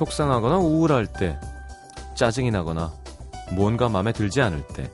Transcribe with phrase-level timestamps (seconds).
[0.00, 1.38] 속상하거나 우울할 때,
[2.14, 2.90] 짜증이 나거나
[3.52, 4.90] 뭔가 마음에 들지 않을 때,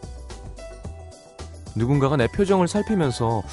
[1.77, 3.45] 누군가가 내 표정을 살피면서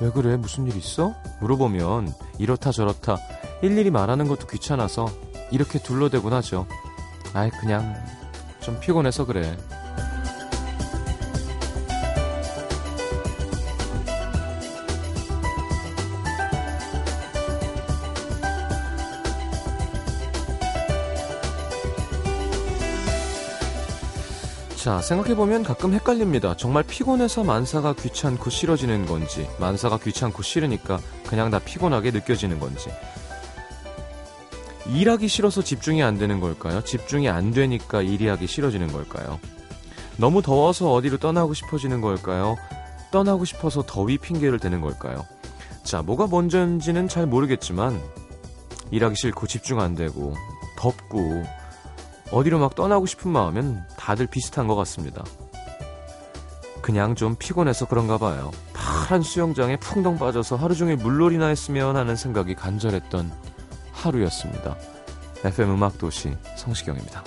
[0.00, 0.36] 왜 그래?
[0.36, 1.12] 무슨 일 있어?
[1.40, 3.18] 물어보면 이렇다 저렇다
[3.60, 5.08] 일일이 말하는 것도 귀찮아서
[5.50, 6.66] 이렇게 둘러대곤 하죠.
[7.34, 7.96] 아이, 그냥
[8.60, 9.56] 좀 피곤해서 그래.
[24.90, 26.56] 자, 생각해보면 가끔 헷갈립니다.
[26.56, 32.90] 정말 피곤해서 만사가 귀찮고 싫어지는 건지, 만사가 귀찮고 싫으니까 그냥 다 피곤하게 느껴지는 건지.
[34.88, 36.82] 일하기 싫어서 집중이 안 되는 걸까요?
[36.82, 39.38] 집중이 안 되니까 일이 하기 싫어지는 걸까요?
[40.16, 42.56] 너무 더워서 어디로 떠나고 싶어지는 걸까요?
[43.12, 45.24] 떠나고 싶어서 더위 핑계를 대는 걸까요?
[45.84, 48.02] 자, 뭐가 먼저인지는 잘 모르겠지만,
[48.90, 50.34] 일하기 싫고 집중 안 되고,
[50.76, 51.44] 덥고,
[52.32, 55.24] 어디로 막 떠나고 싶은 마음은 다들 비슷한 것 같습니다.
[56.80, 58.50] 그냥 좀 피곤해서 그런가 봐요.
[58.72, 63.30] 파란 수영장에 풍덩 빠져서 하루 종일 물놀이나 했으면 하는 생각이 간절했던
[63.92, 64.76] 하루였습니다.
[65.44, 67.22] FM 음악도시 성시경입니다.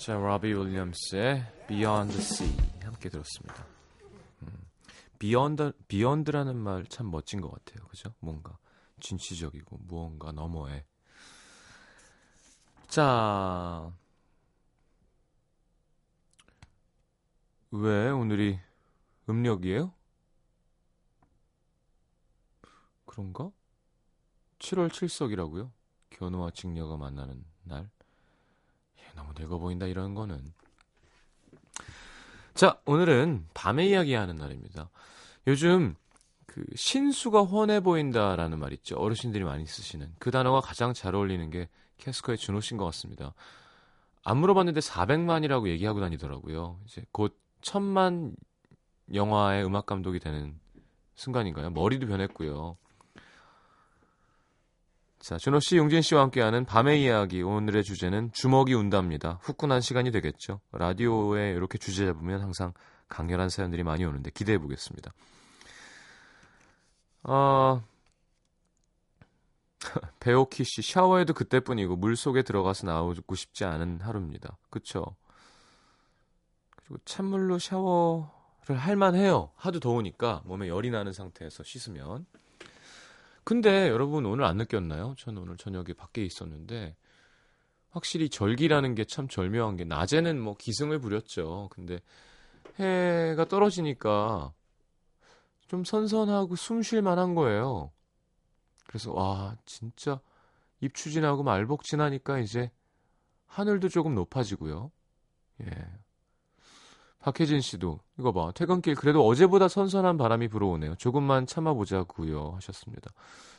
[0.00, 3.66] 자, 로비 윌리엄스의 Beyond the Sea 함께 들었습니다.
[4.42, 4.66] 음,
[5.18, 7.86] Beyond, Beyond라는 말 참 멋진 것 같아요.
[7.88, 8.14] 그죠?
[8.20, 8.56] 뭔가
[9.00, 10.86] 진취적이고 무언가 너머에.
[12.88, 13.92] 자,
[17.70, 18.58] 왜 오늘이
[19.28, 19.92] 음력이에요?
[23.04, 23.50] 그런가?
[24.60, 25.70] 7월 7석이라고요?
[26.10, 27.90] 견우와 직녀가 만나는 날?
[29.10, 30.52] 예, 너무 늙어 보인다 이런 거는.
[32.54, 34.90] 자, 오늘은 밤에 이야기하는 날입니다.
[35.46, 35.94] 요즘
[36.46, 38.96] 그 신수가 훤해 보인다라는 말 있죠.
[38.96, 43.34] 어르신들이 많이 쓰시는 그 단어가 가장 잘 어울리는 게 캐스커의 준호 씨인 것 같습니다.
[44.22, 46.80] 안 물어봤는데 400만이라고 얘기하고 다니더라고요.
[46.86, 48.34] 이제 곧 천만
[49.14, 50.58] 영화의 음악 감독이 되는
[51.14, 51.70] 순간인가요?
[51.70, 52.76] 머리도 변했고요.
[55.20, 57.42] 자, 준호 씨, 용진 씨와 함께하는 밤의 이야기.
[57.42, 59.38] 오늘의 주제는 주먹이 운답니다.
[59.42, 60.60] 후끈한 시간이 되겠죠.
[60.72, 62.72] 라디오에 이렇게 주제 잡으면 항상
[63.08, 65.12] 강렬한 사연들이 많이 오는데 기대해 보겠습니다.
[67.24, 67.82] 아,
[70.20, 74.56] 배오키 씨, 샤워해도 그때뿐이고 물 속에 들어가서 나오고 싶지 않은 하루입니다.
[74.70, 75.04] 그쵸?
[76.76, 79.50] 그리고 찬물로 샤워를 할만해요.
[79.54, 82.24] 하도 더우니까 몸에 열이 나는 상태에서 씻으면.
[83.44, 85.14] 근데 여러분 오늘 안 느꼈나요?
[85.18, 86.96] 저는 오늘 저녁에 밖에 있었는데
[87.90, 91.68] 확실히 절기라는 게 참 절묘한 게 낮에는 뭐 기승을 부렸죠.
[91.72, 92.00] 근데
[92.78, 94.52] 해가 떨어지니까
[95.68, 97.92] 좀 선선하고 숨 쉴 만한 거예요.
[98.86, 100.20] 그래서 와 진짜
[100.80, 102.70] 입추진하고 말복진하니까 이제
[103.46, 104.90] 하늘도 조금 높아지고요.
[105.62, 105.66] 예.
[107.20, 110.94] 박혜진 씨도 이거 봐 퇴근길 그래도 어제보다 선선한 바람이 불어오네요.
[110.96, 113.10] 조금만 참아보자고요 하셨습니다.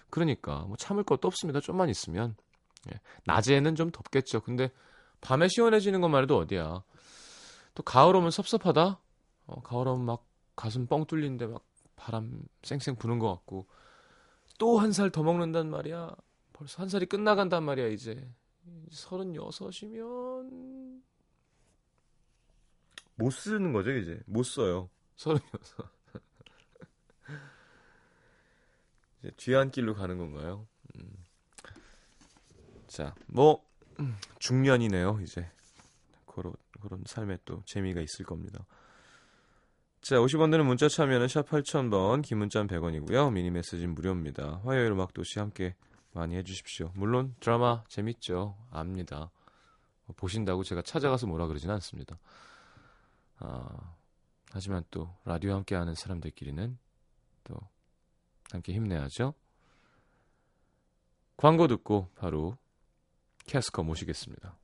[0.09, 1.59] 그러니까 뭐 참을 것도 없습니다.
[1.59, 2.35] 좀만 있으면
[2.91, 2.99] 예.
[3.25, 4.41] 낮에는 좀 덥겠죠.
[4.41, 4.71] 근데
[5.21, 6.83] 밤에 시원해지는 것만 해도 어디야.
[7.75, 8.99] 또 가을 오면 섭섭하다.
[9.47, 10.25] 어, 가을 오면 막
[10.55, 11.63] 가슴 뻥 뚫리는데 막
[11.95, 13.67] 바람 쌩쌩 부는 것 같고
[14.59, 16.15] 또 한 살 더 먹는단 말이야.
[16.53, 18.27] 벌써 한 살이 끝나간단 말이야 이제.
[18.91, 21.01] 서른여섯이면
[23.21, 25.51] 못 쓰는 거죠 이제 못 써요 서른여섯
[29.19, 30.67] 이제 뒤안길로 가는 건가요?
[30.95, 31.21] 음.
[32.87, 33.63] 자뭐
[33.99, 35.49] 음, 중년이네요 이제
[36.25, 38.65] 그런 그런 삶에 또 재미가 있을 겁니다.
[40.01, 44.61] 자 50원 드는 문자 참여는 샵 8000번 긴 문자는 100원이고요 미니 메시지는 무료입니다.
[44.65, 45.75] 화요일 음악도시 함께
[46.13, 46.91] 많이 해주십시오.
[46.95, 49.31] 물론 드라마 재밌죠 압니다.
[50.17, 52.17] 보신다고 제가 찾아가서 뭐라 그러진 않습니다.
[53.41, 53.95] 아,
[54.51, 56.77] 하지만 또 라디오 함께 하는 사람들끼리는
[57.43, 57.55] 또
[58.51, 59.33] 함께 힘내야죠.
[61.37, 62.57] 광고 듣고 바로
[63.45, 64.57] 캐스커 모시겠습니다.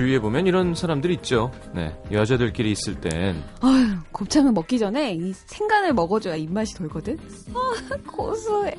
[0.00, 1.50] 주위에 보면 이런 사람들이 있죠.
[1.74, 7.18] 네, 여자들끼리 있을 땐 아유, 곱창을 먹기 전에 이 생간을 먹어줘야 입맛이 돌거든.
[7.54, 8.74] 아, 고소해.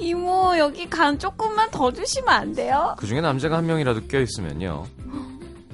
[0.00, 2.96] 이모, 여기 간 조금만 더 주시면 안 돼요?
[2.98, 4.84] 그 중에 남자가 한 명이라도 껴 있으면요.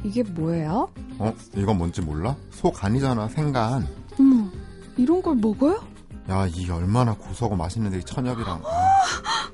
[0.04, 0.90] 이게 뭐예요?
[1.18, 1.32] 어?
[1.56, 2.36] 이건 뭔지 몰라?
[2.50, 3.88] 소 간이잖아, 생간.
[4.20, 4.52] 음,
[4.98, 5.82] 이런 걸 먹어요?
[6.28, 8.62] 야, 이 얼마나 고소하고 맛있는데, 이 천엽이랑.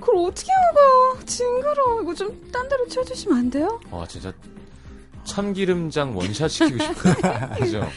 [0.00, 1.24] 그걸 어떻게 먹어요?
[1.26, 2.02] 징그러워.
[2.02, 3.78] 이거 좀 딴 데로 치워주시면 안 돼요?
[3.92, 4.32] 와 진짜
[5.28, 7.14] 참기름장 원샷 시키고 싶어요.
[7.60, 7.88] 그죠?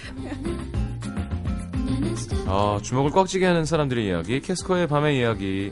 [2.45, 5.71] 아 주먹을 꽉 쥐게 하는 사람들의 이야기 캐스커의 밤의 이야기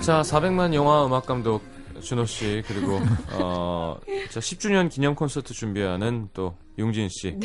[0.00, 1.62] 자 400만 영화 음악 감독
[2.02, 2.98] 준호 씨 그리고
[3.32, 3.96] 어,
[4.30, 7.38] 자 10주년 기념 콘서트 준비하는 또 용진 씨.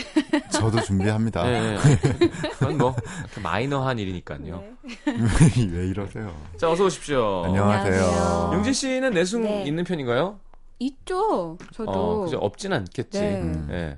[0.51, 1.43] 저도 준비합니다.
[1.43, 2.29] 네, 네.
[2.57, 2.95] 그건 뭐
[3.41, 4.63] 마이너한 일이니까요.
[5.71, 6.35] 왜 이러세요?
[6.57, 7.43] 자 어서 오십시오.
[7.45, 8.51] 안녕하세요.
[8.53, 9.63] 용진 씨는 내숭 네.
[9.63, 10.39] 있는 편인가요?
[10.79, 11.57] 있죠.
[11.73, 11.91] 저도.
[11.91, 12.37] 어, 그죠.
[12.37, 13.19] 없진 않겠지.
[13.19, 13.41] 네.
[13.41, 13.67] 음.
[13.71, 13.97] 예.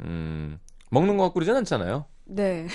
[0.00, 0.58] 음,
[0.90, 2.04] 먹는 것 같고 그러진 않잖아요.
[2.24, 2.66] 네.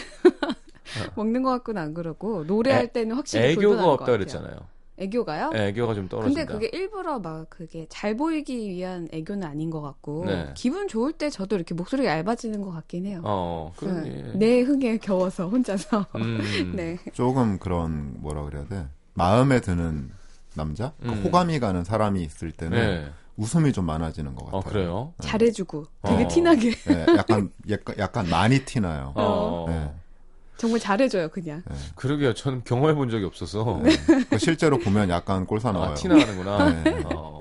[1.15, 4.05] 먹는 것 같고는 안 그러고 노래할 때는 확실히 애교가 없다.
[4.11, 4.55] 그랬잖아요.
[4.97, 5.51] 애교가요?
[5.53, 6.45] 애교가 좀 떨어진다.
[6.45, 10.51] 근데 그게 일부러 막 그게 잘 보이기 위한 애교는 아닌 것 같고 네.
[10.55, 13.21] 기분 좋을 때 저도 이렇게 목소리가 얇아지는 것 같긴 해요.
[13.23, 14.09] 어, 그러니.
[14.09, 14.31] 네.
[14.35, 16.05] 내 흥에 겨워서 혼자서.
[16.15, 16.39] 음.
[16.75, 16.97] 네.
[17.13, 18.85] 조금 그런, 뭐라 그래야 돼?
[19.15, 20.11] 마음에 드는
[20.55, 20.93] 남자?
[21.01, 21.23] 그 음.
[21.23, 23.11] 호감이 가는 사람이 있을 때는 네.
[23.35, 24.59] 웃음이 좀 많아지는 것 같아요.
[24.59, 25.13] 어, 그래요?
[25.21, 26.27] 잘해주고 되게 어.
[26.27, 29.11] 티나게 네, 약간, 약간, 약간 많이 티나요.
[29.15, 29.65] 어.
[30.53, 30.57] 네.
[30.57, 31.63] 정말 잘해줘요 그냥.
[31.95, 32.33] 그러게요.
[32.33, 33.81] 저는 경험해 본 적이 없어서.
[34.29, 35.91] 그 실제로 보면 약간 꼴사 나와요.
[35.91, 36.83] 아, 티나는구나.
[36.83, 37.03] 네.
[37.13, 37.39] 어.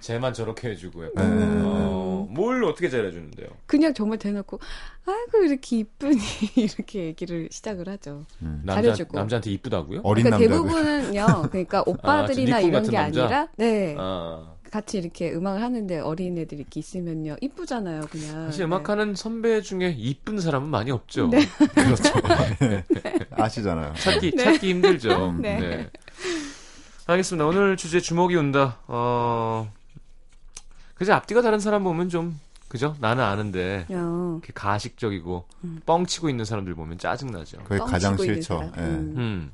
[0.00, 1.38] 쟤만 저렇게 해주고 약간.
[1.38, 1.44] 네.
[1.64, 3.48] 어, 뭘 어떻게 잘해주는데요?
[3.66, 4.58] 그냥 정말 대놓고
[5.06, 6.18] 아이고 이렇게 이쁘니
[6.56, 8.24] 이렇게 얘기를 시작을 하죠.
[8.42, 8.62] 음.
[8.64, 9.16] 남자, 잘해주고.
[9.18, 10.00] 남자한테 이쁘다고요?
[10.02, 10.70] 어린 그러니까 남자들.
[11.10, 11.48] 대부분은요.
[11.50, 13.22] 그러니까 오빠들이나 니꾼 이런 게 남자?
[13.22, 18.46] 아니라 네 아, 같이 이렇게 음악을 하는데 어린 애들 이렇게 있으면요 이쁘잖아요 그냥.
[18.46, 18.64] 사실 네.
[18.64, 21.28] 음악하는 선배 중에 이쁜 사람은 많이 없죠.
[21.28, 21.46] 네.
[21.74, 22.12] 그렇죠.
[22.60, 22.84] 네.
[23.30, 23.94] 아시잖아요.
[23.94, 24.44] 찾기, 네.
[24.44, 25.32] 찾기 힘들죠.
[25.40, 25.58] 네.
[25.58, 25.90] 네.
[27.06, 27.46] 알겠습니다.
[27.46, 28.78] 오늘 주제 주먹이 온다.
[28.88, 29.70] 어,
[30.94, 32.38] 그저 앞뒤가 다른 사람 보면 좀,
[32.68, 32.96] 그죠?
[32.98, 35.80] 나는 아는데, 어, 이렇게 가식적이고, 음.
[35.86, 37.58] 뻥치고 있는 사람들 보면 짜증 나죠.
[37.58, 38.72] 그게 뻥치고 가장 싫죠.
[38.76, 38.80] 예.
[38.80, 39.14] 음.
[39.16, 39.52] 음,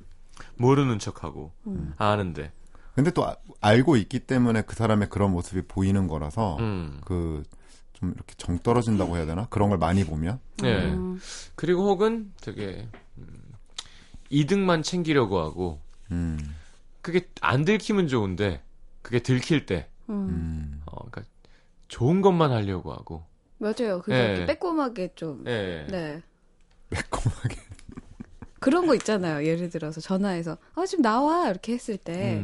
[0.56, 1.92] 모르는 척하고, 음.
[1.98, 2.52] 아는데,
[2.94, 7.00] 근데 또 아- 알고 있기 때문에 그 사람의 그런 모습이 보이는 거라서 음.
[7.04, 9.46] 그좀 이렇게 정 떨어진다고 해야 되나?
[9.50, 10.74] 그런 걸 많이 보면 예.
[10.92, 11.18] 음.
[11.54, 13.26] 그리고 혹은 되게, 음,
[14.30, 15.80] 이득만 챙기려고 하고,
[16.10, 16.38] 음.
[17.00, 18.62] 그게 안 들키면 좋은데,
[19.00, 20.28] 그게 들킬 때, 음.
[20.28, 20.82] 음.
[20.86, 21.22] 어, 그러니까
[21.88, 23.24] 좋은 것만 하려고 하고,
[23.58, 24.02] 맞아요.
[24.02, 24.24] 그게 예.
[24.32, 25.44] 이렇게 빼꼼하게 좀.
[25.46, 25.86] 예.
[25.90, 26.22] 네.
[26.90, 27.56] 매콤하게.
[28.60, 29.44] 그런 거 있잖아요.
[29.44, 32.40] 예를 들어서 전화해서 아 지금 나와 이렇게 했을 때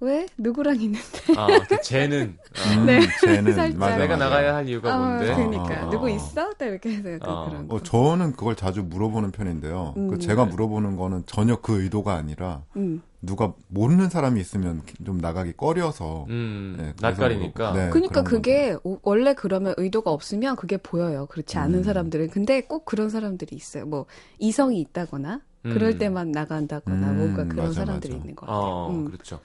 [0.00, 0.26] 왜 음.
[0.38, 1.00] 누구랑 있는데
[1.36, 3.00] 아, 그 쟤는 아, 음, 네.
[3.20, 3.78] 쟤는 살짝.
[3.78, 4.24] 맞아, 내가 맞아.
[4.24, 5.34] 나가야 할 이유가 아, 뭔데?
[5.34, 6.08] 그러니까 어, 누구 어.
[6.08, 6.52] 있어?
[6.54, 7.44] 딱 이렇게 해서 약간 어.
[7.48, 7.76] 그런 거.
[7.76, 9.94] 어, 저는 그걸 자주 물어보는 편인데요.
[9.96, 10.08] 음.
[10.10, 13.02] 그 제가 물어보는 거는 전혀 그 의도가 아니라 음.
[13.22, 17.72] 누가 모르는 사람이 있으면 좀 나가기 꺼려서 음, 네, 낯가리니까.
[17.74, 17.90] 네.
[17.90, 21.26] 그러니까 그게 오- 원래 그러면 의도가 없으면 그게 보여요.
[21.26, 21.84] 그렇지 않은 음.
[21.84, 22.30] 사람들은.
[22.30, 23.84] 근데 꼭 그런 사람들이 있어요.
[23.84, 24.06] 뭐
[24.38, 25.98] 이성이 있다거나 그럴 음.
[25.98, 28.22] 때만 나간다거나 음, 뭔가 그런 맞아, 사람들이 맞아.
[28.22, 28.74] 있는 것 같아요.
[28.74, 29.04] 어, 음.
[29.04, 29.40] 그렇죠.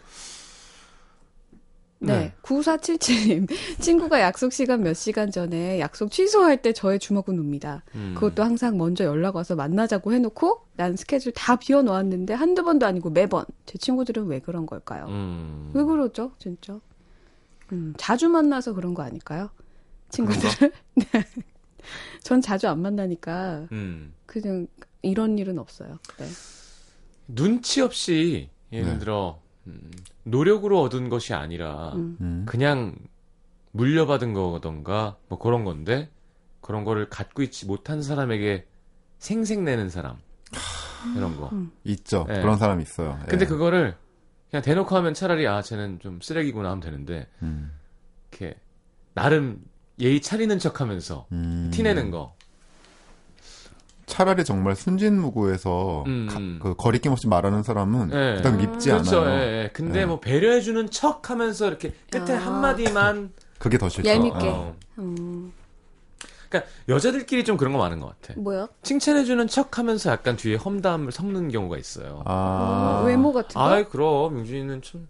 [1.99, 2.13] 네.
[2.19, 2.33] 네.
[2.41, 3.47] 9477님.
[3.81, 7.83] 친구가 약속 시간 몇 시간 전에 약속 취소할 때 저의 주먹은 옵니다.
[7.95, 8.13] 음.
[8.15, 13.45] 그것도 항상 먼저 연락 와서 만나자고 해놓고 난 스케줄 다 비워놓았는데 한두 번도 아니고 매번.
[13.65, 15.05] 제 친구들은 왜 그런 걸까요?
[15.07, 15.71] 음.
[15.73, 16.79] 왜 그러죠, 진짜?
[17.71, 19.49] 음, 자주 만나서 그런 거 아닐까요?
[20.09, 20.71] 친구들을?
[20.95, 21.05] 네.
[22.21, 24.13] 전 자주 안 만나니까 음.
[24.25, 24.67] 그냥
[25.01, 25.99] 이런 일은 없어요.
[26.17, 26.25] 네.
[27.27, 28.99] 눈치 없이 예를 네.
[28.99, 29.91] 들어 음,
[30.23, 32.17] 노력으로 얻은 것이 아니라 음.
[32.21, 32.45] 음.
[32.47, 32.95] 그냥
[33.71, 36.09] 물려받은 거던가 뭐 그런 건데
[36.61, 38.65] 그런 거를 갖고 있지 못한 사람에게
[39.19, 40.17] 생색내는 사람
[41.15, 41.51] 이런 거.
[41.83, 42.25] 있죠.
[42.27, 42.41] 네.
[42.41, 43.19] 그런 사람 있어요.
[43.27, 43.47] 근데 예.
[43.47, 43.95] 그거를
[44.49, 47.71] 그냥 대놓고 하면 차라리 아 쟤는 좀 쓰레기구나 하면 되는데 음.
[48.31, 48.55] 이렇게
[49.13, 49.61] 나름
[49.99, 51.71] 예의 차리는 척하면서 음.
[51.73, 52.34] 티내는 거.
[54.05, 56.27] 차라리 정말 순진무구에서 음.
[56.29, 58.35] 가- 그 거리낌 없이 말하는 사람은 예.
[58.37, 59.21] 그닥 밉지 그렇죠.
[59.21, 59.39] 않아요.
[59.39, 59.69] 예, 예.
[59.73, 60.05] 근데 예.
[60.05, 62.45] 뭐 배려해주는 척하면서 이렇게 끝에 아.
[62.45, 63.31] 한 마디만.
[63.57, 64.07] 그게 더 싫죠.
[64.09, 64.47] 얄밉게.
[64.47, 64.75] 어.
[64.99, 65.51] 음,
[66.49, 68.39] 그러니까 여자들끼리 좀 그런 거 많은 것 같아.
[68.39, 68.67] 뭐요?
[68.83, 72.21] 칭찬해주는 척하면서 약간 뒤에 험담을 섞는 경우가 있어요.
[72.25, 72.99] 아.
[73.01, 73.61] 어, 외모 같은 거?
[73.67, 75.07] 아이 그럼 용진이는 참,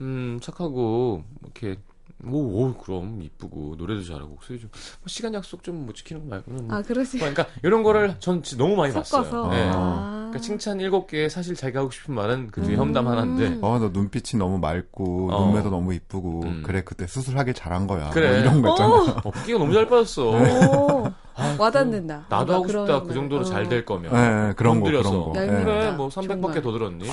[0.00, 1.80] 음 착하고 뭐 이렇게
[2.26, 4.72] 오, 오 그럼 이쁘고 노래도 잘하고 목소리 좀뭐
[5.06, 6.76] 시간 약속 좀 못 지키는 거 말고는 뭐.
[6.76, 9.22] 아, 그러시 그러니까 이런 거를 전 진짜 너무 많이 섞어서.
[9.22, 9.48] 봤어요.
[9.50, 9.70] 네.
[9.74, 10.10] 아.
[10.30, 12.80] 그러니까 칭찬 일곱 개에 사실 자기가 하고 싶은 말은 그 뒤에 음.
[12.80, 15.46] 험담 하나인데 어, 너 눈빛이 너무 맑고, 어.
[15.46, 16.62] 눈매도 너무 이쁘고, 음.
[16.64, 18.10] 그래, 그때 수술하길 잘한 거야.
[18.10, 18.30] 그래.
[18.30, 19.20] 뭐 이런 거 있잖아.
[19.22, 20.32] 어, 붓기가 너무 잘 빠졌어.
[21.38, 22.24] 오, 아, 와닿는다.
[22.28, 23.02] 나도 하고 싶다.
[23.02, 23.50] 그 정도로 말.
[23.52, 24.12] 잘될 거면.
[24.12, 24.86] 네, 그런 거.
[24.86, 25.32] 그런 거.
[25.34, 25.46] 네.
[25.46, 26.38] 그래, 뭐 정말.
[26.38, 27.06] 300밖에 더 들었니?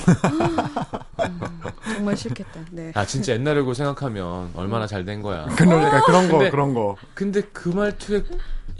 [1.94, 2.60] 정말 싫겠다.
[2.70, 2.92] 네.
[2.94, 5.44] 아, 진짜 옛날이고 생각하면 얼마나 잘 된 거야.
[5.56, 6.96] 그러니까 그런 거, 근데- 그런 거.
[7.12, 8.22] 근데 그 말투에,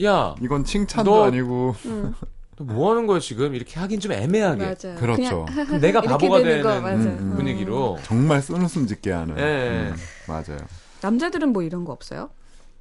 [0.04, 1.76] 야, 이건 칭찬도 너- 아니고.
[1.84, 2.14] 음,
[2.56, 3.54] 너뭐 하는 거야, 지금?
[3.54, 4.62] 이렇게 하긴 좀 애매하게.
[4.64, 4.96] 맞아요.
[4.98, 5.44] 그렇죠.
[5.82, 6.96] 내가 바보가 되는 되는 거, 맞아요.
[6.96, 7.32] 음, 음.
[7.36, 7.98] 분위기로.
[8.04, 9.36] 정말 쓴웃음 짓게 하는.
[9.38, 9.90] 예.
[9.90, 9.96] 음,
[10.26, 10.58] 맞아요.
[11.02, 12.30] 남자들은 뭐 이런 거 없어요?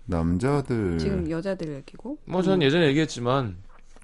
[0.06, 0.98] 남자들.
[1.00, 2.18] 지금 여자들 얘기고.
[2.26, 3.58] 뭐전 예전에 얘기했지만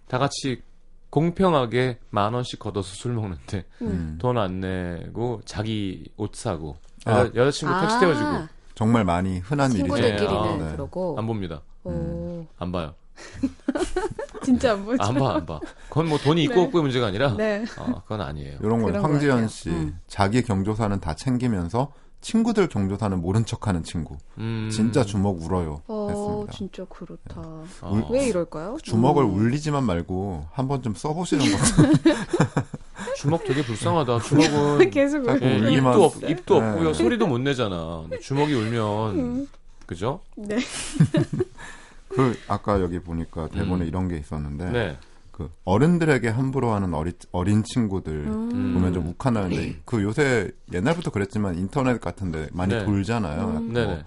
[0.07, 0.61] 다 같이
[1.09, 4.17] 공평하게 만 원씩 걷어서 술 먹는데 음.
[4.21, 7.19] 돈안 내고 자기 옷 사고 아.
[7.19, 9.95] 여자, 여자친구 택시 태워주고 정말 많이 흔한 일이죠.
[9.95, 10.71] 친구들끼리는 예, 아, 네.
[10.73, 11.15] 그러고.
[11.17, 11.61] 안 봅니다.
[11.83, 12.93] 오, 안 봐요.
[14.43, 15.03] 진짜 안 보죠.
[15.03, 15.59] 안 봐, 안 봐.
[15.89, 16.61] 그건 뭐 돈이 있고 네.
[16.61, 17.65] 없고의 문제가 아니라 네.
[17.77, 18.59] 어, 그건 아니에요.
[18.61, 19.47] 이런 거 황지연.
[19.49, 19.69] 씨.
[19.69, 19.99] 음.
[20.07, 21.91] 자기 경조사는 다 챙기면서
[22.21, 24.17] 친구들 경조사는 모른 척하는 친구.
[24.37, 25.81] 음, 진짜 주먹 울어요.
[25.87, 26.07] 어,
[26.47, 26.53] 했습니다.
[26.53, 27.41] 진짜 그렇다.
[27.81, 28.07] 어.
[28.11, 28.77] 왜 이럴까요?
[28.83, 29.33] 주먹을 음.
[29.35, 31.93] 울리지만 말고 한번 좀 써보시는 것도
[33.17, 34.19] 주먹 되게 불쌍하다.
[34.19, 36.69] 주먹은 계속 울리만 입도 없, 입도 네.
[36.69, 36.93] 없고요.
[36.93, 38.05] 소리도 못 내잖아.
[38.21, 39.47] 주먹이 울면
[39.85, 40.19] 그죠?
[40.35, 40.57] 네.
[42.09, 43.87] 그 아까 여기 보니까 대본에 음.
[43.87, 44.97] 이런 게 있었는데 네.
[45.39, 48.73] 그 어른들에게 함부로 하는 어리, 어린 친구들 음.
[48.73, 52.83] 보면 좀 욱하나는데 그 요새 옛날부터 그랬지만 인터넷 같은데 많이 네.
[52.83, 53.47] 돌잖아요.
[53.47, 53.73] 음.
[53.73, 53.99] 뭐.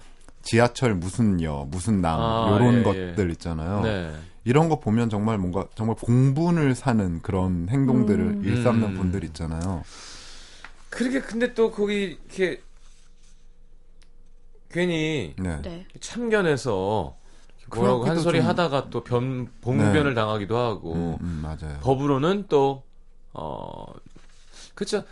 [0.43, 2.83] 지하철 무슨 여 무슨 남 아, 요런 예, 예.
[2.83, 3.81] 것들 있잖아요.
[3.81, 4.13] 네.
[4.45, 8.45] 이런 거 보면 정말 뭔가 정말 공분을 사는 그런 행동들을 음.
[8.45, 8.95] 일삼는 음.
[8.95, 9.85] 분들 있잖아요.
[10.91, 12.61] 그러게 근데 또 거기 이렇게
[14.71, 15.63] 괜히 네.
[15.63, 15.87] 네.
[15.99, 17.17] 참견해서
[17.75, 21.79] 뭐라고 한 소리 좀- 하다가 또 변 봉변을 당하기도 하고 음, 음, 맞아요.
[21.83, 22.83] 법으로는 또
[23.35, 23.87] 어
[24.75, 25.03] 그쵸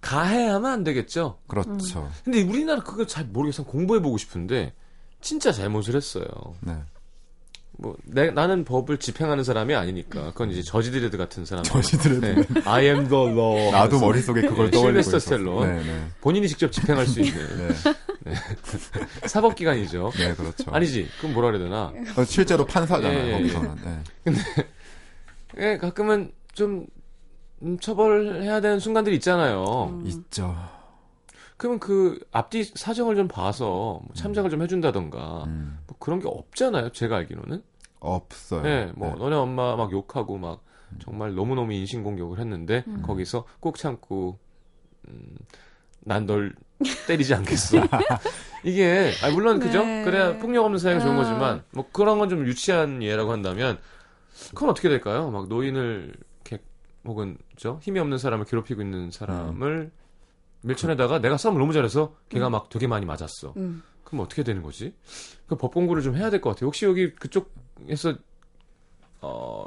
[0.00, 1.38] 가해하면 안 되겠죠.
[1.46, 2.10] 그렇죠.
[2.24, 4.72] 근데 우리나라 그거 잘 모르겠어 공부해 보고 싶은데
[5.20, 6.24] 진짜 잘못을 했어요.
[6.60, 6.76] 네.
[7.82, 11.64] 뭐 내, 나는 법을 집행하는 사람이 아니니까 그건 이제 저지드레드 같은 사람.
[11.64, 12.44] 저지들의 네.
[12.66, 13.70] I am the law.
[13.72, 15.18] 나도 머릿속에 그걸 네, 떠올리고 실베스터.
[15.18, 15.66] 스텔론.
[15.66, 16.06] 네, 네.
[16.20, 17.38] 본인이 직접 집행할 수 있는
[18.24, 18.34] 네.
[19.26, 20.12] 사법기관이죠.
[20.18, 20.70] 네, 그렇죠.
[20.70, 21.08] 아니지.
[21.18, 21.92] 그럼 뭐라 그래야 되나?
[22.16, 23.76] 어, 실제로 판사잖아요, 예, 예, 거기서는.
[23.82, 24.34] 네.
[25.58, 26.86] 예, 가끔은 좀
[27.62, 29.90] 음, 처벌해야 되는 순간들이 있잖아요.
[29.90, 30.06] 음.
[30.06, 30.54] 있죠.
[31.60, 36.88] 그러면 그 앞뒤 사정을 좀 봐서 뭐 참작을 좀 해준다던가 음, 뭐 그런 게 없잖아요.
[36.92, 37.62] 제가 알기로는.
[38.00, 38.62] 없어요.
[38.62, 39.14] 네, 뭐 네.
[39.18, 40.64] 너네 엄마 막 욕하고 막
[41.02, 43.02] 정말 너무 너무 인신 공격을 했는데 음.
[43.02, 44.38] 거기서 꼭 참고
[45.06, 45.36] 음,
[46.00, 46.54] 난 널
[47.06, 47.76] 때리지 않겠어.
[48.64, 49.84] 이게 아 물론 그죠?
[49.84, 50.02] 네.
[50.02, 51.16] 그래야 폭력 없는 사회가 좋은 아.
[51.18, 53.78] 거지만 뭐 그런 건 좀 유치한 예라고 한다면
[54.54, 55.30] 그건 어떻게 될까요?
[55.30, 56.14] 막 노인을
[56.46, 56.64] 이렇게
[57.04, 59.90] 혹은 저 힘이 없는 사람을 괴롭히고 있는 사람을
[60.62, 63.54] 밀쳐내다가 내가 싸움을 너무 잘해서 걔가 막 되게 많이 맞았어.
[63.56, 63.82] 음.
[64.04, 64.94] 그럼 어떻게 되는 거지?
[65.46, 66.66] 그법 공부를 좀 해야 될 것 같아요.
[66.66, 68.14] 혹시 여기 그쪽에서
[69.22, 69.66] 어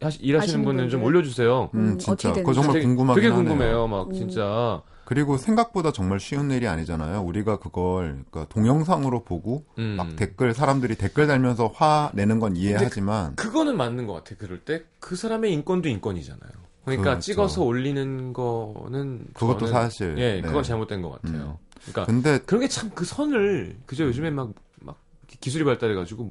[0.00, 1.02] 하시- 일하시는 하시는 분은 좀.
[1.02, 1.70] 올려주세요.
[1.74, 2.32] 음, 음, 진짜.
[2.32, 3.48] 그거 정말 되게, 궁금하긴 되게 하네요.
[3.48, 3.86] 궁금해요.
[3.88, 4.14] 막 음.
[4.14, 4.82] 진짜.
[5.04, 7.22] 그리고 생각보다 정말 쉬운 일이 아니잖아요.
[7.22, 9.94] 우리가 그걸 그러니까 동영상으로 보고 음.
[9.96, 14.36] 막 댓글 사람들이 댓글 달면서 화 내는 건 이해하지만 그 거는 맞는 것 같아.
[14.36, 16.52] 그럴 때 그 사람의 인권도 인권이잖아요.
[16.88, 17.20] 그러니까 그렇죠.
[17.20, 20.42] 찍어서 올리는 거는 그것도 저는- 사실 예, 네.
[20.42, 21.58] 그건 잘못된 것 같아요.
[21.82, 24.96] 그러니까 근데 그런 게 참 그 선을 그저 요즘에 막 막
[25.40, 26.30] 기술이 발달해가지고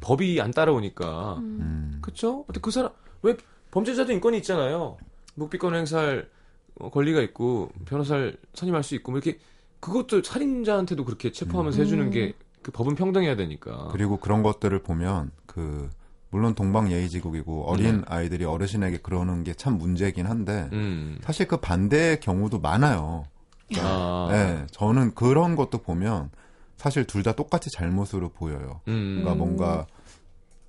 [0.00, 2.44] 법이 안 따라오니까 음, 그쵸?
[2.46, 2.90] 근데 그 사람
[3.22, 3.36] 왜
[3.70, 4.96] 범죄자도 인권이 있잖아요.
[5.34, 6.28] 묵비권 행사할
[6.78, 9.38] 어, 권리가 있고 변호사를 선임할 수 있고 뭐 이렇게
[9.80, 11.84] 그것도 살인자한테도 그렇게 체포하면서 음.
[11.84, 13.88] 해주는 게 그 법은 평등해야 되니까.
[13.90, 15.88] 그리고 그런 것들을 보면 그
[16.30, 18.02] 물론 동방예의지국이고 어린 네.
[18.06, 21.18] 아이들이 어르신에게 그러는 게 참 문제긴 한데 음.
[21.22, 23.24] 사실 그 반대의 경우도 많아요.
[23.78, 24.28] 아.
[24.30, 26.30] 네, 저는 그런 것도 보면
[26.76, 28.80] 사실 둘 다 똑같이 잘못으로 보여요.
[28.88, 29.20] 음.
[29.22, 29.86] 그러니까 뭔가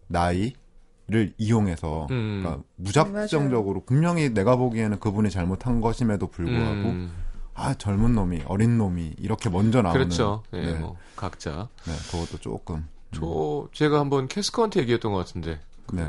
[0.08, 2.42] 나이를 이용해서 음.
[2.44, 7.12] 그러니까 무작정적으로 분명히 내가 보기에는 그분이 잘못한 것임에도 불구하고 음.
[7.54, 10.44] 아 젊은 놈이 어린 놈이 이렇게 먼저 나오는 그렇죠.
[10.54, 11.68] 예, 네, 뭐 각자.
[11.86, 16.08] 네, 그것도 조금 저 제가 한번 캐스커한테 얘기했던 것 같은데 그, 네.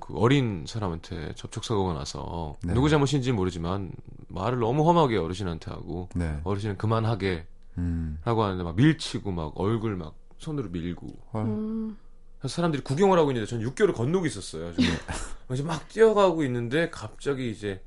[0.00, 2.74] 그 어린 사람한테 접촉 사고가 나서 네.
[2.74, 3.92] 누구 잘못인지 모르지만
[4.28, 7.46] 말을 너무 험하게 어르신한테 하고 네, 어르신은 그만하게
[7.78, 11.42] 음, 하고 하는데 막 밀치고 막 얼굴 막 손으로 밀고 헐.
[11.44, 11.96] 음.
[12.44, 14.74] 사람들이 구경을 하고 있는데 전 육교를 건너고 있었어요.
[14.74, 14.94] 지금.
[15.52, 17.80] 이제 막 뛰어가고 있는데 갑자기 이제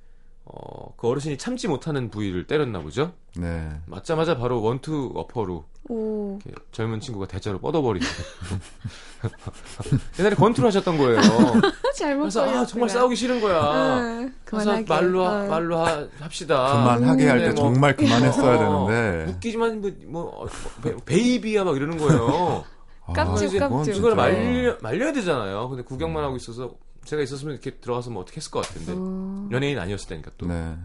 [0.45, 3.13] 어, 그 어르신이 참지 못하는 부위를 때렸나 보죠.
[3.35, 6.39] 네, 맞자마자 바로 원투 어퍼로 오.
[6.45, 8.05] 이렇게 젊은 친구가 대자로 뻗어버리고
[10.19, 11.19] 옛날에 권투를 하셨던 거예요.
[11.97, 13.57] 잘못 그래서 아 정말 싸우기 싫은 거야.
[13.59, 14.85] 아, 그래서 그만하게.
[14.87, 15.47] 말로 하- 어.
[15.47, 16.73] 말로 하- 합시다.
[16.73, 19.31] 그만하게 할때 네, 뭐, 정말 그만했어야 어, 되는데.
[19.31, 20.47] 웃기지만 뭐, 뭐 어,
[20.83, 22.63] 베, 베이비야 막 이러는 거예요.
[23.13, 23.93] 깜찍, 이제 깜찍.
[23.95, 24.15] 그걸.
[24.15, 25.69] 말려 말려야 되잖아요.
[25.69, 26.71] 근데 구경만 하고 있어서
[27.05, 29.49] 제가 있었으면 이렇게 들어가서 뭐 어떻게 했을 것 같은데 어.
[29.51, 30.47] 연예인 아니었을 때니까 또.
[30.47, 30.77] 네.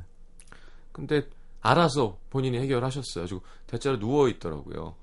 [0.92, 1.28] 근데
[1.60, 3.24] 알아서 본인이 해결하셨어요.
[3.24, 4.94] 가지고 대자로 누워 있더라고요.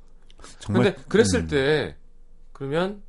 [0.60, 1.48] 정말 근데 그랬을 음.
[1.48, 1.96] 때
[2.54, 3.02] 그러면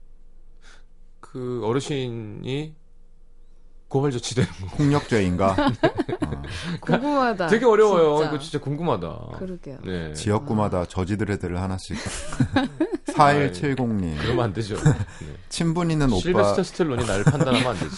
[1.20, 2.74] 그 어르신이
[3.88, 4.66] 고발 조치되는 거.
[4.76, 5.50] 폭력죄인가?
[5.52, 6.42] 어,
[6.80, 7.46] 궁금하다.
[7.46, 8.16] 되게 어려워요.
[8.18, 8.28] 진짜.
[8.30, 9.38] 이거 진짜 궁금하다.
[9.38, 9.78] 그러게요.
[9.84, 10.12] 네.
[10.12, 11.96] 지역구마다 저지들 애들을 하나씩.
[13.18, 14.16] 4170님.
[14.18, 14.76] 그러면 안 되죠.
[14.84, 14.92] 네.
[15.48, 17.96] 친분 있는 오빠, 실베스터 스텔론이 나를 판단하면 안 되지.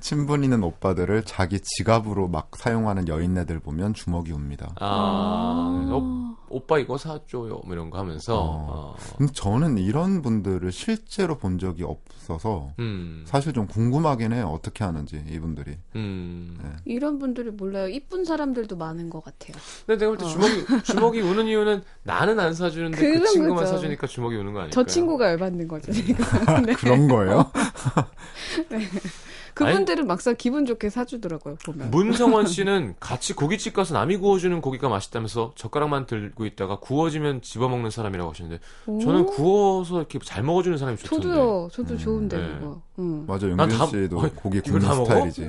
[0.00, 4.72] 친분 있는 오빠들을 자기 지갑으로 막 사용하는 여인네들 보면 주먹이 옵니다.
[4.80, 7.60] 아, 오, 오빠 이거 사줘요.
[7.64, 8.40] 뭐 이런 거 하면서.
[8.40, 8.66] 어.
[8.70, 8.96] 어.
[9.18, 13.22] 근데 저는 이런 분들을 실제로 본 적이 없어서 음.
[13.26, 14.48] 사실 좀 궁금하긴 해요.
[14.52, 15.76] 어떻게 하는지 이분들이.
[15.96, 16.58] 음.
[16.62, 16.70] 네.
[16.84, 17.88] 이런 분들이 몰라요.
[17.88, 19.56] 이쁜 사람들도 많은 것 같아요.
[19.86, 23.72] 근데 내가 볼때 주먹이, 주먹이 우는 이유는 나는 안 사주는데 그 친구만 거죠.
[23.76, 24.70] 사주니까 주먹이 우는 거 아닐까요?
[24.70, 25.92] 저 친구가 열받는 거죠.
[25.92, 26.24] 지금.
[26.66, 26.74] 네.
[26.74, 27.50] 그런 거예요?
[29.54, 31.56] 그분들은 막상 기분 좋게 사주더라고요.
[31.64, 31.90] 보면.
[31.90, 38.30] 문성원 씨는 같이 고깃집 가서 남이 구워주는 고기가 맛있다면서 젓가락만 들고 있다가 구워지면 집어먹는 사람이라고
[38.30, 41.68] 하시는데 저는 구워서 이렇게 잘 먹어주는 사람이 좋던데 저도요.
[41.72, 42.48] 저도 음, 좋은데 네.
[42.60, 42.82] 그거.
[42.98, 43.24] 응.
[43.26, 44.94] 맞아, 난 용준 다- 씨도 어이, 고기 굽는 다?
[44.94, 45.42] 스타일이지.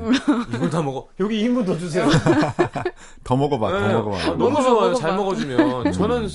[0.55, 2.07] 이걸 다 먹어 여기 2인분 더 주세요
[3.23, 3.79] 더 먹어봐, 네.
[3.91, 4.17] 더 먹어봐.
[4.17, 4.93] 아, 너무 먹어봐, 좋아요 먹어봐.
[4.95, 6.27] 잘 먹어주면 저는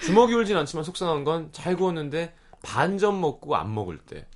[0.00, 4.26] 주먹이 울진 않지만 속상한 건 잘 구웠는데 반점 먹고 안 먹을 때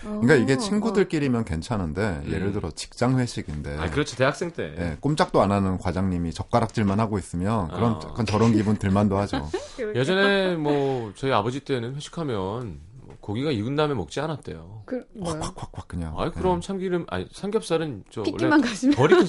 [0.00, 2.32] 그러니까 이게 어, 친구들끼리면 괜찮은데 음.
[2.32, 7.18] 예를 들어 직장 회식인데 아 그렇죠 대학생 때 예, 꼼짝도 안 하는 과장님이 젓가락질만 하고
[7.18, 8.00] 있으면 그런 아.
[8.04, 9.38] 약간 저런 기분 들만도 하죠.
[9.42, 9.50] 어.
[9.94, 12.85] 예전에 뭐 저희 아버지 때는 회식하면 뭐
[13.26, 15.04] 고기가 익은 다음에 먹지 않았대요 그?
[15.20, 16.14] 확확확 그냥.
[16.16, 18.94] 아이 그럼 참기름 아니 삼겹살은 저 원래.
[18.94, 19.20] 버리고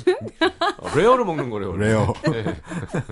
[0.78, 1.72] 어, rare로 먹는 거래요.
[1.72, 1.88] 원래.
[1.88, 2.14] rare.
[2.32, 2.62] 네.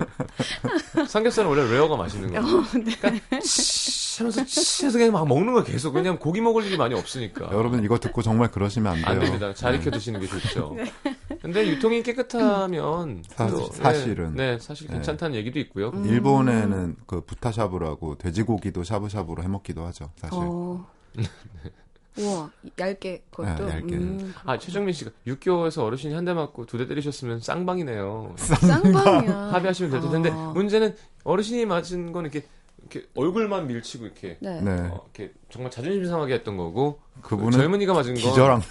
[1.08, 2.62] 삼겹살은 원래 rare가 맛있는 어, 거예요.
[2.84, 2.94] 네.
[3.00, 5.92] 그러니까 치 하면서 치 해서 그냥 막 먹는 거야 계속.
[5.92, 7.48] 그냥 고기 먹을 일이 많이 없으니까.
[7.50, 9.06] 여러분 이거 듣고 정말 그러시면 안 돼요.
[9.10, 9.54] 안 됩니다.
[9.54, 10.76] 잘 익혀 드시는 게 좋죠.
[11.42, 14.34] 근데 유통이 깨끗하면 사- 또, 사실은.
[14.36, 15.88] 네, 네, 사실 괜찮다는 얘기도 있고요.
[15.90, 16.06] 음.
[16.06, 20.10] 일본에는 그 부타샤브라고 돼지고기도 샤브샤브로 해 먹기도 하죠.
[20.16, 20.38] 사실.
[20.40, 20.75] 어.
[22.18, 23.66] 우와, 얇게 그것도.
[23.66, 23.94] 네, 얇게.
[23.96, 28.34] 음, 아 최정민 씨가 6개월에서 어르신이 한 대 맞고 두 대 때리셨으면 쌍방이네요.
[28.38, 29.36] 쌍방이야.
[29.52, 30.52] 합의하시면 될 텐데 아.
[30.54, 32.46] 문제는 어르신이 맞은 건 이렇게
[32.80, 34.60] 이렇게 얼굴만 밀치고 이렇게 네.
[34.62, 34.70] 네.
[34.72, 38.62] 어, 이렇게 정말 자존심 상하게 했던 거고 그분은 젊은이가 맞은 건 기절한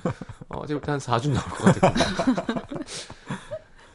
[0.48, 1.92] 어, 제가 볼때한 4주 나올 것 같아요.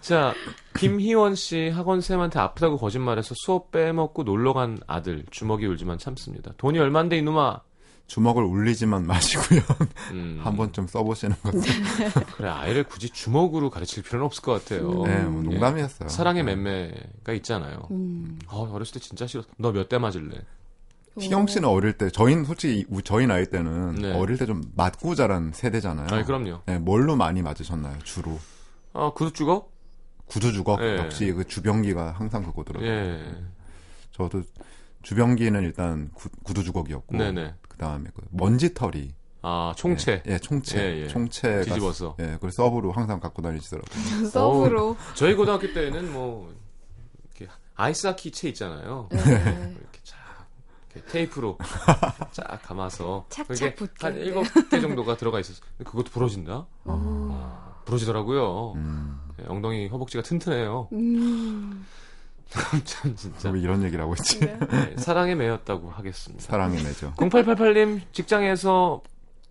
[0.01, 0.33] 자,
[0.77, 6.51] 김희원 씨 학원 쌤한테 아프다고 거짓말해서 수업 빼먹고 놀러 간 아들 주먹이 울지만 참습니다.
[6.57, 7.61] 돈이 얼만데 이놈아.
[8.09, 9.61] 주먹을 울리지만 마시고요.
[10.11, 11.59] 음, 한 번쯤 써보시는 것도.
[12.37, 15.03] 그래 아이를 굳이 주먹으로 가르칠 필요는 없을 것 같아요.
[15.05, 16.07] 네, 뭐 농담이었어요.
[16.07, 16.09] 예.
[16.09, 16.55] 사랑의 네.
[16.55, 17.87] 맴매가 있잖아요.
[17.91, 18.39] 음.
[18.47, 19.43] 어, 어렸을 때 진짜 싫어.
[19.57, 20.39] 너 몇 대 맞을래?
[21.19, 24.11] 희영 씨는 어릴 때, 저희는 솔직히 우- 저희 나이 때는 네.
[24.13, 26.07] 어릴 때 좀 맞고 자란 세대잖아요.
[26.11, 26.61] 아니 그럼요.
[26.65, 27.99] 네, 뭘로 많이 맞으셨나요?
[28.03, 28.39] 주로
[28.93, 29.71] 아 구두 주걱?
[30.25, 30.97] 구두 주걱 예.
[30.97, 32.89] 역시 그 주변기가 항상 그거더라고요.
[32.89, 33.35] 예.
[34.11, 34.41] 저도
[35.03, 37.53] 주변기는 일단 구, 구두 주걱이었고, 네네.
[37.79, 40.21] 그 다음에 그 먼지털이, 아 총채.
[40.27, 41.07] 예, 예, 총채, 예, 예.
[41.07, 42.17] 총채가 뒤집어서.
[42.19, 44.27] 예, 그걸 서브로 항상 갖고 다니시더라고요.
[44.27, 44.97] 서브로.
[45.15, 46.53] 저희 고등학교 때는 뭐
[47.23, 49.07] 이렇게 아이스하키 채 있잖아요.
[49.11, 49.17] 네.
[49.21, 50.17] 이렇게 쫙
[50.93, 51.57] 이렇게 테이프로
[52.33, 54.07] 쫙 감아서 착착 그게 붙게.
[54.07, 55.61] 한 일곱 개 정도가 들어가 있었어.
[55.77, 56.67] 근데 그것도 부러진다?
[56.83, 58.73] 아, 부러지더라고요.
[58.73, 60.89] 음, 네, 엉덩이 허벅지가 튼튼해요.
[60.91, 61.85] 음.
[62.83, 64.39] 참 진짜 왜 이런 얘기를 하고 있지?
[64.39, 64.57] 네.
[64.71, 66.43] 네, 사랑에 매였다고 하겠습니다.
[66.43, 67.13] 사랑의 매죠.
[67.17, 69.01] 0888님 직장에서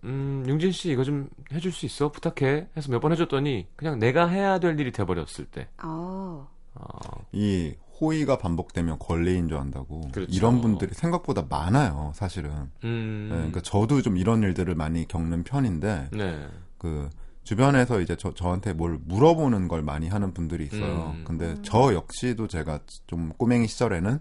[0.03, 2.11] 음, 용진 씨 이거 좀 해줄 수 있어?
[2.11, 2.67] 부탁해.
[2.75, 5.67] 해서 몇 번 해줬더니 그냥 내가 해야 될 일이 돼버렸을 때.
[5.77, 6.47] 아.
[6.75, 6.87] 아,
[7.33, 10.09] 이 호의가 반복되면 권리인 줄 안다고.
[10.13, 10.31] 그렇죠.
[10.33, 12.51] 이런 분들이 생각보다 많아요, 사실은.
[12.85, 16.47] 음, 네, 그러니까 저도 좀 이런 일들을 많이 겪는 편인데, 네.
[16.77, 17.09] 그,
[17.49, 21.15] 주변에서 이제 저, 저한테 뭘 물어보는 걸 많이 하는 분들이 있어요.
[21.15, 21.23] 음.
[21.25, 24.19] 근데 저 역시도 제가 좀 꼬맹이 시절에는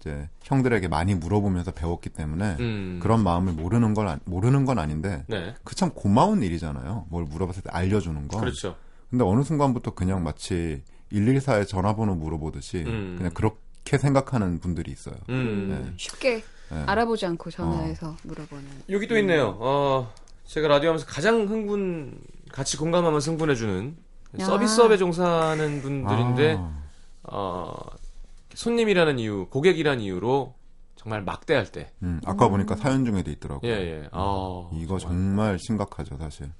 [0.00, 5.22] 이제 형들에게 많이 물어보면서 배웠기 때문에 음, 그런 마음을 모르는 걸, 아- 모르는 건 아닌데,
[5.28, 5.54] 네.
[5.62, 7.06] 그참 고마운 일이잖아요.
[7.10, 8.40] 뭘 물어봤을 때 알려주는 건.
[8.40, 8.74] 그렇죠.
[9.08, 10.82] 근데 어느 순간부터 그냥 마치
[11.12, 13.14] 114에 전화번호 물어보듯이 음.
[13.16, 15.14] 그냥 그렇게 생각하는 분들이 있어요.
[15.28, 15.68] 음.
[15.70, 15.92] 네.
[15.96, 16.82] 쉽게 네.
[16.86, 18.64] 알아보지 않고 전화해서 물어보는.
[18.90, 19.56] 여기 또 있네요.
[19.60, 20.12] 어,
[20.44, 22.18] 제가 라디오 하면서 가장 흥분,
[22.54, 23.96] 같이 공감하면서 흥분해주는
[24.38, 24.44] 야.
[24.44, 26.82] 서비스업에 종사하는 분들인데, 아,
[27.24, 27.74] 어,
[28.54, 30.54] 손님이라는 이유, 고객이라는 이유로
[30.94, 31.90] 정말 막대할 때.
[32.04, 33.68] 음, 아까 보니까 사연 중에도 있더라고요.
[33.68, 34.08] 예, 예.
[34.12, 35.18] 아, 이거 정말.
[35.18, 36.52] 정말 심각하죠, 사실.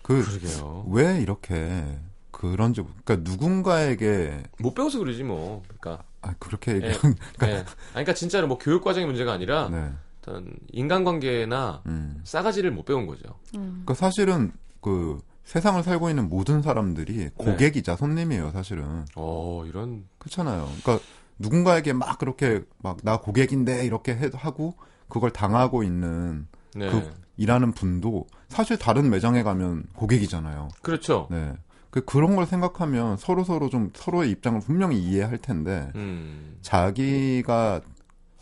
[0.00, 0.86] 그, 그러게요.
[0.88, 1.98] 왜 이렇게
[2.30, 5.62] 그런지, 그러니까 누군가에게, 못 배워서 그러지 뭐.
[5.68, 6.04] 그러니까.
[6.22, 6.76] 아, 그렇게 예.
[6.76, 7.56] 얘기하면, 예.
[7.56, 9.92] 아니, 그러니까 진짜로 뭐 교육 과정의 문제가 아니라 네.
[10.24, 12.20] 어떤 인간관계나 음.
[12.24, 13.38] 싸가지를 못 배운 거죠.
[13.56, 13.82] 음.
[13.84, 19.04] 그 사실은 그 세상을 살고 있는 모든 사람들이 고객이자 손님이에요, 사실은.
[19.14, 20.66] 어, 이런 그렇잖아요.
[20.82, 21.04] 그러니까
[21.38, 24.74] 누군가에게 막 그렇게 막 나 고객인데 이렇게 해, 하고
[25.08, 26.90] 그걸 당하고 있는 네.
[26.90, 30.68] 그 일하는 분도 사실 다른 매장에 가면 고객이잖아요.
[30.82, 31.28] 그렇죠.
[31.30, 31.52] 네.
[31.90, 36.56] 그 그런 걸 생각하면 서로 서로 좀 서로의 입장을 분명히 이해할 텐데 음.
[36.62, 37.82] 자기가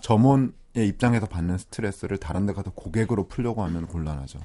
[0.00, 4.40] 점원의 입장에서 받는 스트레스를 다른 데 가서 고객으로 풀려고 하면 곤란하죠.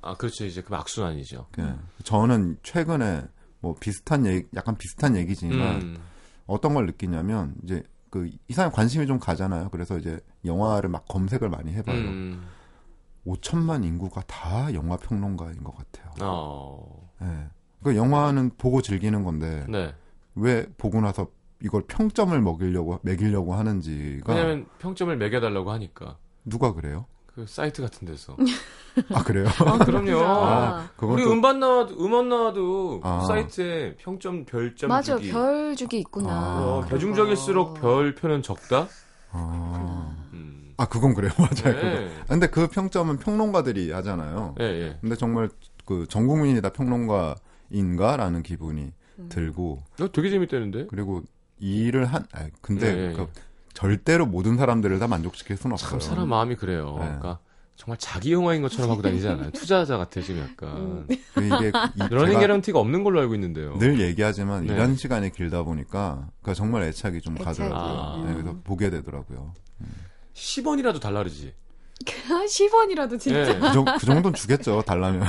[0.00, 0.44] 아, 그렇죠.
[0.44, 1.46] 이제 그 악순환이죠.
[1.58, 1.74] 네.
[2.04, 3.24] 저는 최근에
[3.60, 5.96] 뭐 비슷한 얘기, 약간 비슷한 얘기지만 음.
[6.46, 9.68] 어떤 걸 느끼냐면 이제 그 이상에 관심이 좀 가잖아요.
[9.70, 11.98] 그래서 이제 영화를 막 검색을 많이 해봐요.
[11.98, 12.46] 음.
[13.26, 16.12] 5천만 인구가 다 영화 평론가인 것 같아요.
[16.22, 17.10] 어.
[17.20, 17.48] 네.
[17.82, 19.94] 그 영화는 보고 즐기는 건데 네.
[20.34, 21.28] 왜 보고 나서
[21.62, 26.16] 이걸 평점을 먹이려고 매기려고 하는지가 왜냐면 평점을 매겨달라고 하니까.
[26.44, 27.06] 누가 그래요?
[27.26, 28.36] 그 사이트 같은 데서.
[29.14, 29.46] 아 그래요?
[29.64, 30.18] 아, 그럼요.
[30.24, 33.24] 아, 그건 우리 또 음반 나와도 음원 나와도 아.
[33.28, 35.30] 사이트에 평점 별점 맞아, 주기.
[35.30, 36.28] 별 주기 있구나.
[36.30, 36.58] 아.
[36.60, 36.86] 어.
[36.88, 38.88] 대중적일수록 별표는 적다.
[39.30, 40.74] 아, 음.
[40.76, 41.76] 아 그건 그래요, 맞아요.
[41.76, 41.86] 그거.
[41.88, 42.10] 네.
[42.28, 44.54] 근데 그 평점은 평론가들이 하잖아요.
[44.60, 44.98] 예, 예.
[45.00, 45.48] 근데 정말
[45.84, 48.92] 그 전 국민이 다 평론가인가라는 기분이
[49.28, 50.86] 들고 어, 되게 재밌다는데.
[50.88, 51.26] 그리고 이
[51.60, 53.28] 일을 한 아, 근데 네, 그
[53.74, 55.90] 절대로 모든 사람들을 다 만족시킬 수는 없어요.
[55.90, 56.96] 참 사람 마음이 그래요.
[56.98, 57.04] 네.
[57.06, 57.38] 그러니까
[57.76, 59.50] 정말 자기 영화인 것처럼 하고 다니지 않아요.
[59.52, 60.76] 투자자 같아 지금 약간.
[60.76, 61.06] 음.
[61.34, 63.78] 그 이게 이- 러닝 개런티가 없는 걸로 알고 있는데요.
[63.78, 64.74] 늘 얘기하지만 네.
[64.74, 67.68] 일하는 시간이 길다 보니까 그 정말 애착이 좀 애착이.
[67.68, 68.00] 가더라고요.
[68.00, 68.24] 아.
[68.26, 69.52] 네, 그래서 보게 되더라고요.
[70.34, 71.54] 10원이라도 달라 그러지.
[72.04, 73.40] 10원이라도 진짜.
[73.40, 73.58] 예.
[73.58, 74.82] 그, 정, 그 정도는 주겠죠.
[74.82, 75.22] 달라면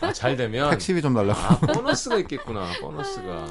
[0.00, 1.38] 아, 잘 되면 택시비 좀 달라고.
[1.40, 2.68] 아, 보너스가 있겠구나.
[2.80, 3.46] 보너스가.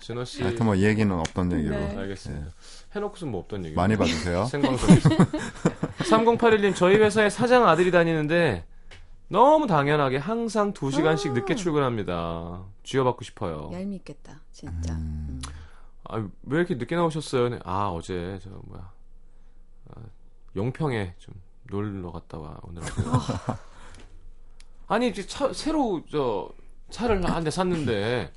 [0.00, 0.42] 준호 씨.
[0.42, 1.96] 하여튼 뭐이 얘기는 없던 얘기로 네.
[1.96, 2.52] 알겠습니다.
[2.94, 3.74] 해놓고선 뭐 없던 얘기.
[3.74, 4.44] 많이 봐주세요.
[4.46, 5.08] 생방송에서.
[5.98, 8.64] 3081님, 저희 회사에 사장 아들이 다니는데
[9.28, 11.32] 너무 당연하게 항상 2시간씩 아.
[11.34, 12.64] 늦게 출근합니다.
[12.82, 13.70] 쥐어받고 싶어요.
[13.72, 14.94] 얄밉겠다, 진짜.
[14.94, 15.40] 음.
[16.04, 17.48] 아, 왜 이렇게 늦게 나오셨어요?
[17.50, 17.58] 네.
[17.64, 18.90] 아, 어제 저 뭐야.
[20.58, 21.34] 아, 용평에 좀
[21.70, 22.82] 놀러 갔다 와 오늘.
[24.88, 26.48] 아니, 이제 차 새로 저
[26.90, 28.32] 차를 한 대 샀는데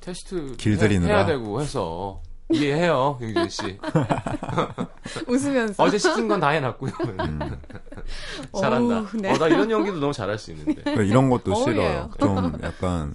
[0.00, 1.14] 테스트 길들이느라.
[1.14, 2.20] 해, 야 되고 해서
[2.52, 3.78] 이해해요, 윤진 씨.
[5.28, 5.82] 웃으면서.
[5.82, 6.92] 어제 시킨 건 다 해놨고요.
[7.20, 7.60] 음.
[8.60, 8.98] 잘한다.
[9.00, 9.30] 어우, 네.
[9.32, 10.82] 어, 나 이런 연기도 너무 잘할 수 있는데.
[10.82, 11.54] 그 이런 것도.
[11.54, 12.10] 싫어요.
[12.18, 13.14] 좀 약간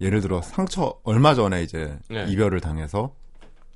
[0.00, 2.26] 예를 들어 상처 얼마 전에 이제 네.
[2.28, 3.14] 이별을 당해서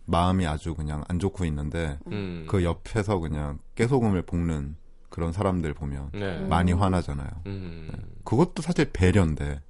[0.04, 2.46] 마음이 아주 그냥 안 좋고 있는데 음.
[2.48, 4.76] 그 옆에서 그냥 깨소금을 볶는
[5.08, 6.38] 그런 사람들 보면 네.
[6.46, 7.28] 많이 화나잖아요.
[7.46, 7.90] 음.
[8.24, 9.60] 그것도 사실 배려인데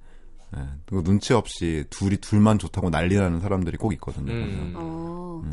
[0.55, 4.31] 예, 그거 눈치 없이 둘이 둘만 좋다고 난리나는 사람들이 꼭 있거든요.
[4.31, 4.73] 음.
[4.75, 5.43] 어.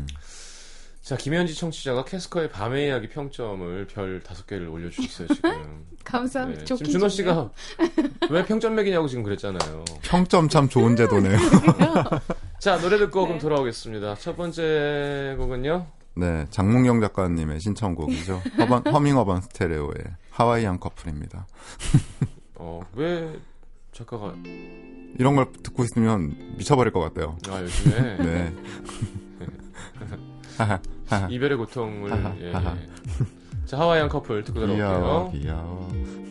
[1.01, 5.85] 자, 김현지 청취자가 캐스커의 밤의 이야기 평점을 별 다섯 개를 올려주셨어요, 지금.
[6.05, 6.59] 감사합니다.
[6.59, 6.65] 네.
[6.65, 7.09] 지금 준호.
[7.09, 7.49] 씨가
[8.29, 9.83] 왜 평점 매기냐고 지금 그랬잖아요.
[10.03, 11.37] 평점 참 좋은 제도네요.
[12.61, 13.25] 자, 노래 듣고 네.
[13.25, 14.13] 그럼 돌아오겠습니다.
[14.17, 15.87] 첫 번째 곡은요?
[16.13, 18.39] 네, 장문경 작가님의 신청곡이죠.
[18.59, 19.95] 허번, 허밍어반 스테레오의
[20.29, 21.47] 하와이안 커플입니다.
[22.53, 23.33] 어, 왜
[23.91, 24.35] 작가가,
[25.17, 27.35] 이런 걸 듣고 있으면 미쳐버릴 것 같아요.
[27.49, 28.53] 아, 요즘에 네.
[31.31, 32.49] 이별의 고통을, 예.
[32.49, 32.51] 예.
[33.65, 35.31] 자, 하와이안 커플 듣고 돌아올게요.
[35.31, 35.31] 귀여워.
[35.31, 36.30] 귀여워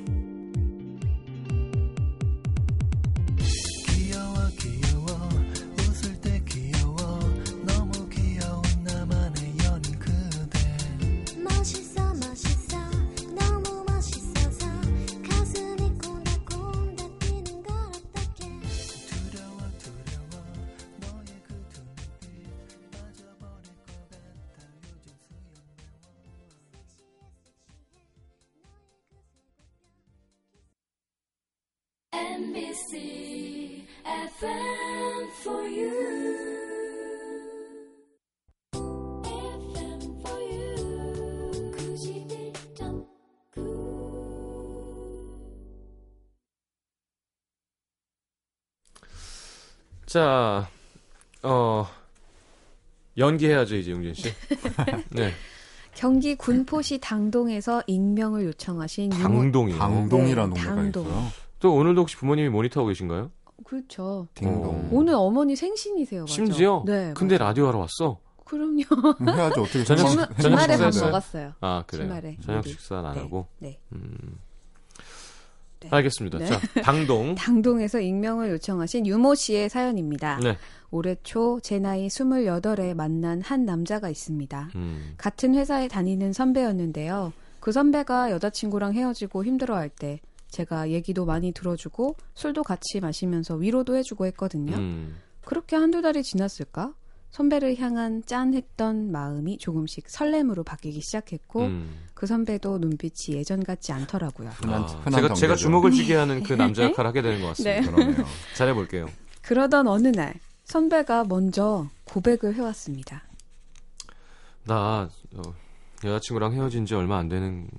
[50.10, 50.68] 자,
[51.44, 51.86] 어,
[53.16, 54.24] 연기해야죠, 이제 용진 씨.
[55.10, 55.30] 네.
[55.94, 59.78] 경기 군포시 당동에서 익명을 요청하신 당동이요.
[59.78, 61.06] 당동이라는 네, 동네가 당동.
[61.06, 61.22] 있어요.
[61.60, 63.30] 또 오늘도 혹시 부모님이 모니터하고 계신가요?
[63.64, 64.26] 그렇죠.
[64.34, 64.64] 딩동.
[64.64, 64.88] 어.
[64.90, 66.22] 오늘 어머니 생신이세요.
[66.22, 66.32] 맞아.
[66.34, 66.82] 심지어?
[66.84, 67.12] 네.
[67.14, 67.44] 근데 맞아.
[67.44, 68.18] 라디오 하러 왔어?
[68.44, 68.82] 그럼요.
[69.20, 70.92] 뭐 해야지 어떻게 저녁 저녁 주말에 밥?
[70.92, 71.52] 먹었어요.
[71.60, 72.08] 아 그래요.
[72.08, 72.36] 주말에.
[72.44, 72.66] 저녁.
[72.66, 73.20] 식사는 안 네.
[73.20, 73.46] 하고.
[73.60, 73.78] 네.
[73.92, 74.40] 음.
[75.80, 75.88] 네.
[75.90, 76.38] 알겠습니다.
[76.38, 76.46] 네.
[76.46, 77.34] 자, 당동.
[77.36, 80.38] 당동에서 익명을 요청하신 유모 씨의 사연입니다.
[80.42, 80.56] 네.
[80.90, 84.70] 올해 초 제 나이 28에 만난 한 남자가 있습니다.
[84.74, 85.14] 음.
[85.16, 87.32] 같은 회사에 다니는 선배였는데요.
[87.60, 94.26] 그 선배가 여자친구랑 헤어지고 힘들어할 때 제가 얘기도 많이 들어주고 술도 같이 마시면서 위로도 해주고
[94.26, 94.74] 했거든요.
[94.76, 95.16] 음.
[95.44, 96.94] 그렇게 한두 달이 지났을까?
[97.30, 101.94] 선배를 향한 짠했던 마음이 조금씩 설렘으로 바뀌기 시작했고 음.
[102.20, 104.50] 그 선배도 눈빛이 예전 같지 않더라고요.
[104.50, 105.54] 흔한, 아, 흔한 제가 제가.
[105.56, 107.80] 주목을 쥐게 하는 그 남자 역할을 하게 되는 것 같습니다.
[107.80, 107.90] 네.
[107.90, 108.26] 그러네요.
[108.54, 109.08] 잘해 볼게요.
[109.40, 113.22] 그러던 어느 날 선배가 먼저 고백을 해왔습니다.
[114.66, 115.42] 나 어,
[116.04, 117.70] 여자친구랑 헤어진 지 얼마 안 되는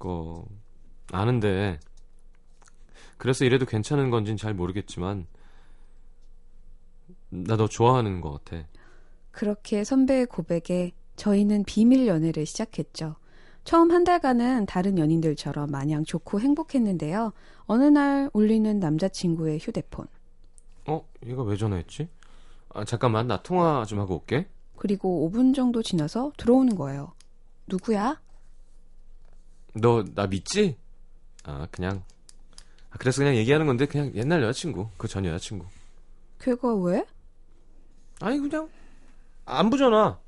[0.00, 0.44] 거
[1.12, 1.78] 아는데
[3.18, 5.28] 그래서 이래도 괜찮은 건진 잘 모르겠지만
[7.28, 8.66] 나 너 좋아하는 것 같아.
[9.30, 13.14] 그렇게 선배의 고백에 저희는 비밀 연애를 시작했죠.
[13.66, 17.32] 처음 한 달간은 다른 연인들처럼 마냥 좋고 행복했는데요.
[17.66, 20.06] 어느 날 울리는 남자친구의 휴대폰.
[20.86, 21.04] 어?
[21.26, 22.08] 얘가 왜 전화했지?
[22.72, 24.46] 아, 잠깐만 나 통화 좀 하고 올게.
[24.76, 27.12] 그리고 5분 정도 지나서 들어오는 거예요.
[27.66, 28.20] 누구야?
[29.74, 30.76] 너 나 믿지?
[31.44, 32.04] 아 그냥
[32.90, 35.66] 아, 그래서 그냥 얘기하는 건데 그냥 옛날 여자친구 그 전 여자친구.
[36.38, 37.04] 걔가 왜?
[38.20, 38.68] 아니 그냥
[39.44, 40.18] 안부 전화.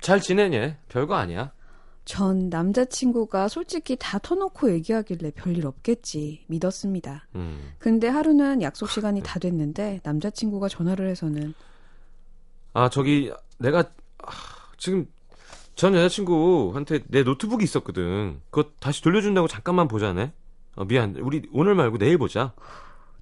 [0.00, 0.78] 잘 지내냐?
[0.88, 1.52] 별거 아니야.
[2.06, 7.26] 전 남자친구가 솔직히 다 터놓고 얘기하길래 별일 없겠지 믿었습니다.
[7.34, 7.72] 음.
[7.78, 11.52] 근데 하루는 약속 시간이 다 됐는데 남자친구가 전화를 해서는
[12.72, 13.80] 아 저기 내가
[14.22, 14.30] 아,
[14.78, 15.08] 지금
[15.74, 18.40] 전 여자친구한테 내 노트북이 있었거든.
[18.50, 20.32] 그거 다시 돌려준다고 잠깐만 보자네.
[20.76, 21.16] 어, 미안.
[21.16, 22.54] 우리 오늘 말고 내일 보자.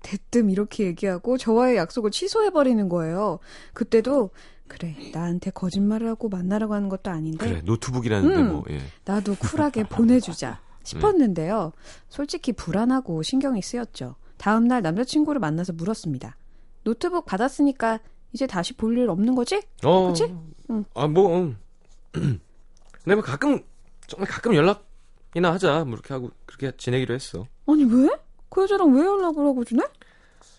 [0.02, 3.38] 대뜸 이렇게 얘기하고 저와의 약속을 취소해버리는 거예요.
[3.72, 4.30] 그때도
[4.74, 8.48] 그래 나한테 거짓말을 하고 만나라고 하는 것도 아닌데 그래 노트북이라는데 음.
[8.52, 8.64] 뭐.
[8.70, 8.80] 예.
[9.04, 11.72] 나도 쿨하게 보내주자 싶었는데요.
[12.08, 14.16] 솔직히 불안하고 신경이 쓰였죠.
[14.37, 16.37] 다음날 남자친구를 만나서 물었습니다.
[16.84, 18.00] 노트북 받았으니까
[18.32, 19.62] 이제 다시 볼 일 없는 거지?
[19.84, 20.08] 어.
[20.08, 20.24] 그치?
[20.70, 20.84] 응.
[20.94, 21.38] 아 뭐.
[21.38, 21.56] 음.
[22.12, 23.60] 근데 뭐 가끔
[24.06, 25.84] 정말 가끔 연락이나 하자.
[25.84, 27.46] 뭐 이렇게 하고 그렇게 지내기로 했어.
[27.66, 28.08] 아니 왜?
[28.50, 29.82] 그 여자랑 왜 연락을 하고 지내?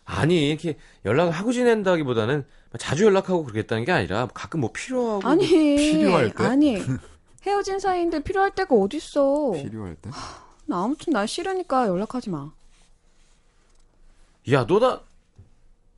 [0.06, 2.45] 아니 이렇게 연락을 하고 지낸다기보다는
[2.78, 6.43] 자주 연락하고 그러겠다는 게 아니라 가끔 뭐 필요하고 아니 필요할 때?
[6.43, 6.78] 아니
[7.43, 9.52] 헤어진 사이인데 필요할 때가 어딨어.
[9.54, 10.10] 필요할 때.
[10.65, 12.52] 나 아무튼 날 싫으니까 연락하지 마.
[14.52, 15.02] 야, 너 나,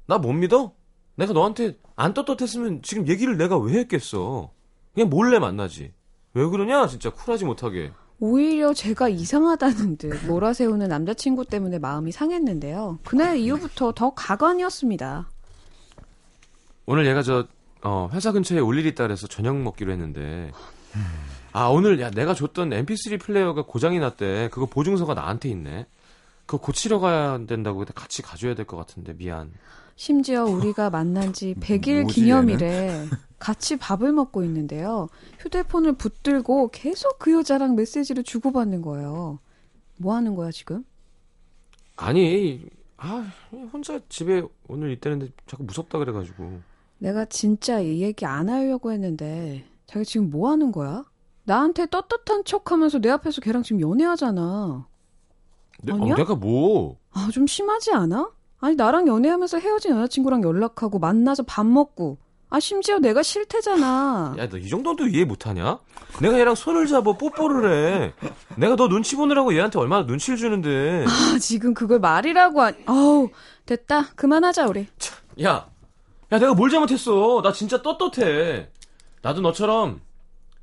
[0.05, 0.73] 나 못 믿어?
[1.15, 4.51] 내가 너한테 안 떳떳했으면 지금 얘기를 내가 왜 했겠어?
[4.93, 5.93] 그냥 몰래 만나지.
[6.33, 6.87] 왜 그러냐?
[6.87, 7.91] 진짜 쿨하지 못하게.
[8.19, 12.99] 오히려 제가 이상하다는 듯 몰아세우는 남자친구 때문에 마음이 상했는데요.
[13.03, 15.29] 그날 이후부터 더 가관이었습니다.
[16.87, 17.45] 오늘 얘가 저,
[17.83, 20.51] 어, 회사 근처에 올 일이 있다 그래서 저녁 먹기로 했는데.
[21.53, 24.49] 아, 오늘, 야, 내가 줬던 mp3 플레이어가 고장이 났대.
[24.51, 25.85] 그거 보증서가 나한테 있네.
[26.45, 29.51] 그거 고치러 가야 된다고 같이 가줘야 될 것 같은데, 미안.
[29.97, 33.07] 심지어 우리가 만난 지 100일 뭐지, 기념일에
[33.39, 35.09] 같이 밥을 먹고 있는데요.
[35.39, 39.39] 휴대폰을 붙들고 계속 그 여자랑 메시지를 주고받는 거예요.
[39.97, 40.85] 뭐 하는 거야, 지금?
[41.95, 42.63] 아니,
[42.97, 43.27] 아,
[43.73, 46.59] 혼자 집에 오늘 있다는데 자꾸 무섭다 그래가지고.
[46.99, 51.03] 내가 진짜 이 얘기 안 하려고 했는데 자기 지금 뭐 하는 거야?
[51.43, 54.87] 나한테 떳떳한 척 하면서 내 앞에서 걔랑 지금 연애하잖아.
[55.81, 56.13] 내, 아니야?
[56.13, 56.97] 어, 내가 뭐.
[57.11, 58.31] 아, 좀 심하지 않아?
[58.59, 62.17] 아니, 나랑 연애하면서 헤어진 여자친구랑 연락하고 만나서 밥 먹고.
[62.49, 64.35] 아, 심지어 내가 싫대잖아.
[64.37, 65.79] 야, 너 이 정도도 이해 못하냐?
[66.21, 68.13] 내가 얘랑 손을 잡아 뽀뽀를 해.
[68.55, 71.05] 내가 너 눈치 보느라고 얘한테 얼마나 눈치를 주는데.
[71.07, 72.71] 아, 지금 그걸 말이라고 하...
[72.85, 73.29] 아우,
[73.65, 74.07] 됐다.
[74.15, 74.87] 그만하자, 우리.
[75.43, 75.67] 야,
[76.31, 77.41] 야, 내가 뭘 잘못했어?
[77.43, 78.69] 나 진짜 떳떳해.
[79.21, 79.99] 나도 너처럼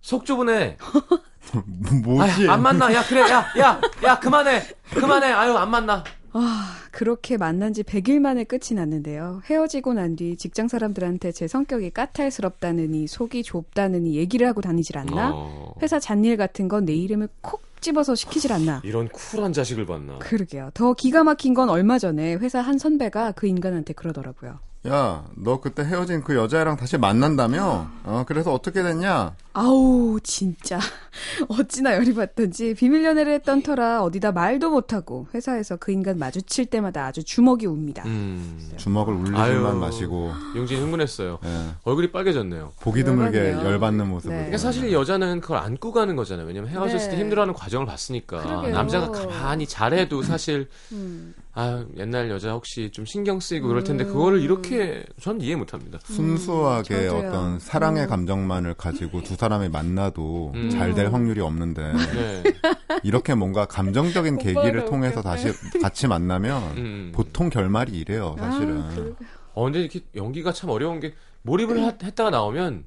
[0.01, 0.77] 속 좁은 애.
[2.03, 2.33] 뭐지?
[2.43, 2.93] 아유, 안 만나.
[2.95, 3.21] 야, 그래.
[3.31, 4.63] 야, 야, 야, 그만해.
[4.95, 5.31] 그만해.
[5.33, 6.03] 아유, 안 만나.
[6.37, 9.41] 아, 그렇게 만난 지 100일 만에 끝이 났는데요.
[9.49, 15.31] 헤어지고 난 뒤 직장 사람들한테 제 성격이 까탈스럽다느니 속이 좁다느니 얘기를 하고 다니질 않나?
[15.33, 18.81] 어, 회사 잔일 같은 건 내 이름을 콕 집어서 시키질 않나?
[18.85, 20.19] 이런 쿨한 자식을 봤나.
[20.19, 20.71] 그러게요.
[20.75, 24.59] 더 기가 막힌 건 얼마 전에 회사 한 선배가 그 인간한테 그러더라고요.
[24.87, 27.89] 야, 너 그때 헤어진 그 여자애랑 다시 만난다며?
[28.05, 29.35] 어, 그래서 어떻게 됐냐?
[29.55, 30.79] 아우 진짜
[31.49, 37.07] 어찌나 열이 받던지 비밀 연애를 했던 터라 어디다 말도 못하고 회사에서 그 인간 마주칠 때마다
[37.07, 38.03] 아주 주먹이 웁니다.
[38.05, 38.61] 음.
[38.77, 39.79] 주먹을 울리지만.
[39.79, 41.39] 마시고, 용진이 흥분했어요.
[41.45, 42.73] 예, 얼굴이 빨개졌네요.
[42.81, 43.71] 보기 드물게 열받네요.
[43.71, 44.35] 열받는 모습을.
[44.35, 44.43] 네.
[44.43, 46.47] 그러니까 사실 여자는 그걸 안고 가는 거잖아요.
[46.47, 47.23] 왜냐면 헤어졌을 때 네.
[47.23, 48.43] 힘들어하는 과정을 봤으니까.
[48.43, 48.73] 그러게요.
[48.75, 51.35] 남자가 가만히 잘해도 사실 음.
[51.57, 53.85] 아 옛날 여자 혹시 좀 신경 쓰이고 그럴 음.
[53.85, 56.01] 텐데 그거를 이렇게 전 이해 못합니다.
[56.03, 57.29] 순수하게 저도요.
[57.29, 58.09] 어떤 사랑의 음.
[58.09, 60.71] 감정만을 가지고 두 사람이 만나도 음.
[60.71, 62.43] 잘될 확률이 없는데 네.
[63.05, 65.23] 이렇게 뭔가 감정적인 계기를 더 통해서.
[65.23, 67.13] 다시 같이 만나면 음.
[67.15, 68.81] 보통 결말이 이래요, 사실은.
[68.83, 68.91] 아.
[69.55, 72.85] 어 근데 이렇게 연기가 참 어려운 게 몰입을 하- 했다가 나오면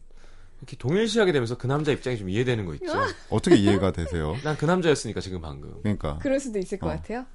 [0.60, 2.92] 이렇게 동일시하게 되면서 그 남자 입장이 좀 이해되는 거 있죠.
[3.30, 4.36] 어떻게 이해가 되세요?
[4.44, 5.74] 난 그 남자였으니까 지금 방금.
[5.84, 6.90] 그러니까 그럴 수도 있을 것 어.
[6.90, 7.26] 같아요.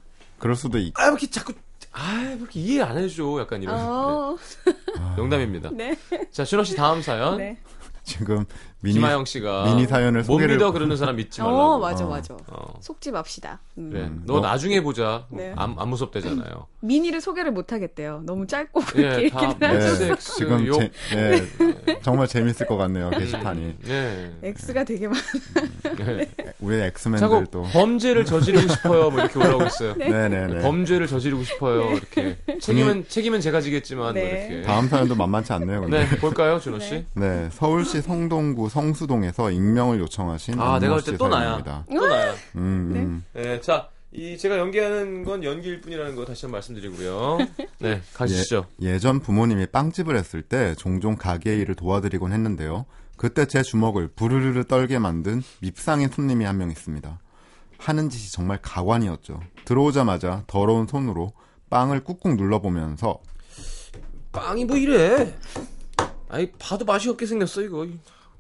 [0.43, 0.93] 그럴 수도 있.
[0.99, 1.53] 아, 왜 이렇게 자꾸,
[1.93, 3.39] 아, 왜 이렇게 이해 안 해줘.
[3.39, 3.79] 약간 이런.
[3.79, 4.75] 어, 네,
[5.17, 5.71] 농담입니다.
[5.73, 5.97] 네.
[6.33, 7.39] 자, 준호 씨 다음 사연.
[7.39, 7.57] 네.
[8.03, 8.45] 지금
[8.83, 9.65] 미니 김하영 씨가.
[9.67, 11.59] 미니 사연을 못 소개를 믿어 그러는 사람 믿지 말라고.
[11.61, 12.09] 어, 맞아, 어.
[12.09, 12.35] 맞아.
[12.49, 12.75] 어.
[12.81, 13.61] 속지 맙시다.
[13.79, 13.91] 음.
[13.91, 14.03] 그래.
[14.03, 15.25] 음, 너 너- 나중에 보자.
[15.31, 15.53] 네.
[15.57, 16.67] 안, 안 무섭대잖아요.
[16.81, 18.23] 미니를 소개를 못 하겠대요.
[18.27, 20.17] 너무 짧고 예, 다 얘기를 네.
[20.19, 20.81] 지금 욕.
[20.81, 23.77] 제, 예, 정말 재밌을 것 같네요 게시판이.
[23.87, 24.33] 네.
[24.43, 25.17] X가 되게 많.
[25.99, 26.29] 네.
[26.59, 27.63] 우리 자꾸 엑스맨들도.
[27.73, 29.11] 범죄를 저지르고 싶어요.
[29.11, 29.95] 뭐 이렇게 올라오고 있어요.
[29.95, 30.61] 네네네.
[30.63, 31.93] 범죄를 저지르고 싶어요.
[31.93, 32.37] 이렇게.
[32.61, 34.03] 책임은, 책임은 제가 지겠지만.
[34.03, 34.49] 뭐 네.
[34.51, 34.63] 이렇게.
[34.67, 35.83] 다음 사연도 만만치 않네요.
[35.83, 36.05] 근데.
[36.09, 37.05] 네, 볼까요, 준호 씨?
[37.15, 41.41] 네, 서울시 성동구 성수동에서 익명을 요청하신 아, 내가 볼때씨또 나야.
[41.43, 41.85] 사연입니다.
[41.95, 42.33] 또 나야.
[42.57, 43.25] 음, 음.
[43.35, 47.39] 네, 자, 이 제가 연기하는 건 연기일 뿐이라는 거 다시 한번 말씀드리고요.
[47.79, 48.67] 네, 가시죠.
[48.81, 52.87] 예전 부모님이 빵집을 했을 때 종종 가게 일을 도와드리곤 했는데요.
[53.17, 57.21] 그때 제 주먹을 부르르르 떨게 만든 밉상인 손님이 한 명 있습니다.
[57.79, 59.41] 하는 짓이 정말 가관이었죠.
[59.65, 61.33] 들어오자마자 더러운 손으로
[61.71, 63.19] 빵을 꾹꾹 눌러보면서
[64.33, 65.35] 빵이 뭐 이래?
[66.29, 67.87] 아니 봐도 맛이 없게 생겼어 이거.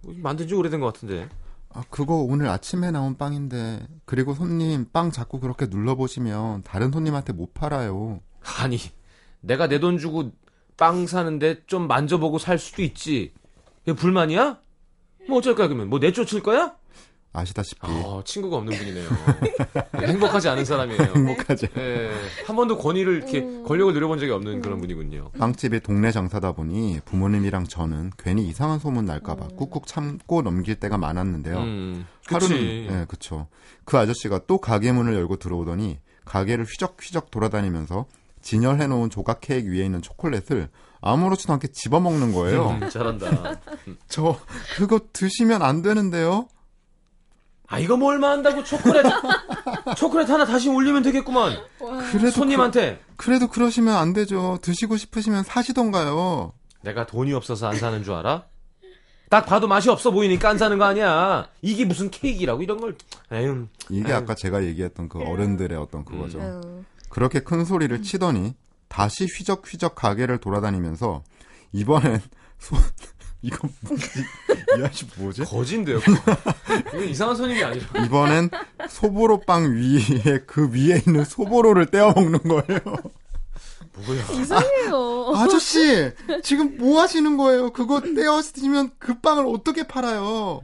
[0.07, 1.29] 만든 지 오래된 것 같은데.
[1.75, 7.55] 아, 그거 오늘 아침에 나온 빵인데 그리고 손님 빵 자꾸 그렇게 눌러보시면 다른 손님한테 못
[7.55, 8.21] 팔아요.
[8.61, 8.79] 아니,
[9.41, 10.33] 내가 내 돈 주고
[10.77, 13.33] 빵 사는데 좀 만져보고 살 수도 있지.
[13.85, 14.59] 이게 불만이야?
[15.29, 15.89] 뭐 어쩔 거야 그러면?
[15.89, 16.77] 뭐 내쫓을 거야?
[17.35, 19.09] 아시다시피 아, 친구가 없는 분이네요.
[19.99, 21.01] 네, 행복하지 않은 사람이에요.
[21.15, 21.69] 행복하지.
[21.79, 22.11] 예,
[22.47, 25.31] 한 번도 권위를 이렇게 권력을 누려본 적이 없는 그런 분이군요.
[25.39, 31.59] 빵집이 동네 장사다 보니 부모님이랑 저는 괜히 이상한 소문 날까봐 꾹꾹 참고 넘길 때가 많았는데요.
[31.59, 32.57] 음, 하루는.
[32.59, 33.49] 예, 그쵸.
[33.85, 38.07] 그 아저씨가 또 가게 문을 열고 들어오더니 가게를 휘적휘적 돌아다니면서
[38.43, 40.69] 진열해 놓은 조각 케이크 위에 있는 초콜릿을
[41.01, 42.71] 아무렇지도 않게 집어먹는 거예요.
[42.71, 43.61] 음, 잘한다.
[44.09, 44.39] 저
[44.77, 46.47] 그거 드시면 안 되는데요.
[47.73, 49.03] 아 이거 뭐 얼마 한다고 초콜릿
[49.97, 51.57] 초콜릿 하나 다시 올리면 되겠구만
[52.11, 54.59] 그래도 손님한테 그, 래도 그러시면 안 되죠.
[54.61, 56.53] 드시고 싶으시면 사시던가요.
[56.83, 58.45] 내가 돈이 없어서 안 사는 줄 알아?
[59.31, 62.95] 딱 봐도 맛이 없어 보이니까 안 사는 거 아니야 이게 무슨 케이크라고 이런 걸
[63.33, 64.17] 에휴 이게 아유.
[64.17, 66.43] 아까 제가 얘기했던 그 어른들의 어떤 그거죠.
[66.43, 66.85] 아유.
[67.09, 68.55] 그렇게 큰 소리를 치더니
[68.89, 71.23] 다시 휘적휘적 가게를 돌아다니면서
[71.73, 72.21] 이번엔
[72.59, 72.77] 소
[73.43, 74.05] 이거 뭐지?
[74.79, 75.43] 이 아저씨 뭐지?
[75.45, 75.99] 거진데요
[76.95, 78.51] 이거 이상한 손님이 아니라 이번엔
[78.89, 82.81] 소보로 빵 위에 그 위에 있는 소보로를 떼어 먹는 거예요.
[84.07, 85.33] 뭐야 이상해요.
[85.35, 87.71] 아저씨 지금 뭐 하시는 거예요?
[87.73, 90.63] 그거 떼어 쓰면 그 빵을 어떻게 팔아요?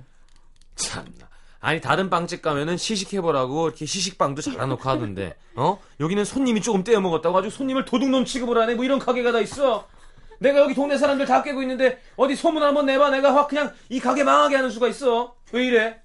[0.76, 1.28] 참나
[1.60, 7.36] 아니 다른 빵집 가면은 시식해보라고 이렇게 시식빵도 잘라놓고 하던데 어 여기는 손님이 조금 떼어 먹었다고
[7.36, 9.86] 아주 손님을 도둑놈 취급을 하네 뭐 이런 가게가 다 있어
[10.38, 14.00] 내가 여기 동네 사람들 다 깨고 있는데 어디 소문 한번 내봐 내가 확 그냥 이
[14.00, 16.00] 가게 망하게 하는 수가 있어 왜 이래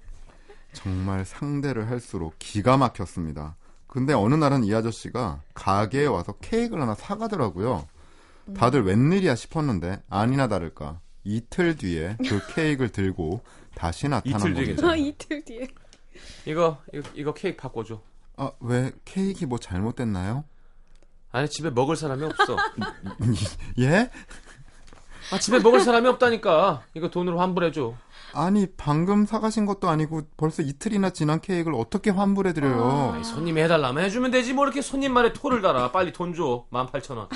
[0.72, 3.56] 정말 상대를 할수록 기가 막혔습니다.
[3.86, 7.86] 근데 어느 날은 이 아저씨가 가게에 와서 케이크를 하나 사가더라고요.
[8.56, 13.40] 다들 웬일이야 싶었는데 아니나 다를까 이틀 뒤에 그 케이크를 들고
[13.76, 14.88] 다시 나타난 이틀 겁니다.
[14.88, 15.68] 아, 이틀 뒤에.
[16.46, 18.00] 이거 이거, 이거 케이크 바꿔줘
[18.36, 20.44] 아, 왜 케이크 뭐 잘못됐나요?
[21.34, 22.56] 아니 집에 먹을 사람이 없어
[23.80, 24.08] 예?
[25.32, 27.92] 아 집에 먹을 사람이 없다니까 이거 돈으로 환불해줘
[28.34, 33.12] 아니 방금 사가신 것도 아니고 벌써 이틀이나 지난 케이크를 어떻게 환불해드려요?
[33.14, 37.28] 아니, 손님이 해달라면 해주면 되지 뭐 이렇게 손님 말에 토를 달아 빨리 돈 줘 18,000원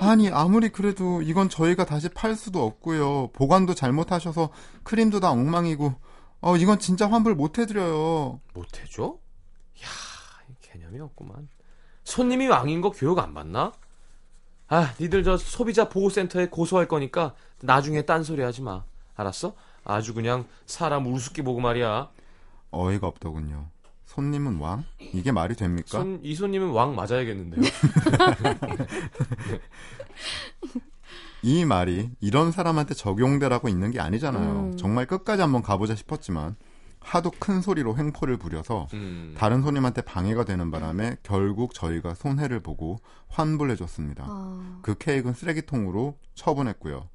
[0.00, 3.28] 아니 아무리 그래도 이건 저희가 다시 팔 수도 없고요.
[3.32, 4.50] 보관도 잘못하셔서
[4.82, 5.94] 크림도 다 엉망이고
[6.42, 8.40] 어 이건 진짜 환불 못 해드려요.
[8.52, 9.16] 못 해줘?
[9.82, 9.86] 야
[10.60, 11.48] 개념이 없구만
[12.06, 13.72] 손님이 왕인 거 교육 안 받나?
[14.68, 18.84] 아 니들 저 소비자 보호센터에 고소할 거니까 나중에 딴소리 하지 마
[19.16, 19.54] 알았어?
[19.84, 22.08] 아주 그냥 사람 우습게 보고 말이야
[22.70, 23.66] 어이가 없더군요.
[24.06, 24.84] 손님은 왕?
[25.12, 25.88] 이게 말이 됩니까?
[25.98, 27.60] 손, 이 손님은 왕 맞아야겠는데요
[31.42, 34.50] 이 말이 이런 사람한테 적용되라고 있는 게 아니잖아요.
[34.52, 34.76] 음.
[34.76, 36.56] 정말 끝까지 한번 가보자 싶었지만
[37.06, 39.32] 하도 큰 소리로 횡포를 부려서 음.
[39.38, 42.98] 다른 손님한테 방해가 되는 바람에 결국 저희가 손해를 보고
[43.28, 44.24] 환불해줬습니다.
[44.26, 47.08] 아, 그 케이크는 쓰레기통으로 처분했고요.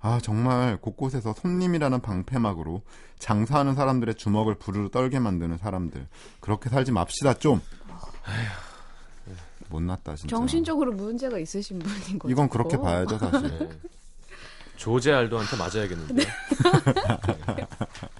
[0.00, 2.82] 아, 정말 곳곳에서 손님이라는 방패막으로
[3.20, 6.08] 장사하는 사람들의 주먹을 부르르 떨게 만드는 사람들.
[6.40, 7.60] 그렇게 살지 맙시다, 좀.
[9.68, 10.36] 못났다 진짜.
[10.36, 12.32] 정신적으로 문제가 있으신 분인 거죠.
[12.32, 13.58] 이건 그렇게 봐야죠 사실.
[13.58, 13.68] 네.
[14.74, 16.24] 조제 알도한테 맞아야겠는데.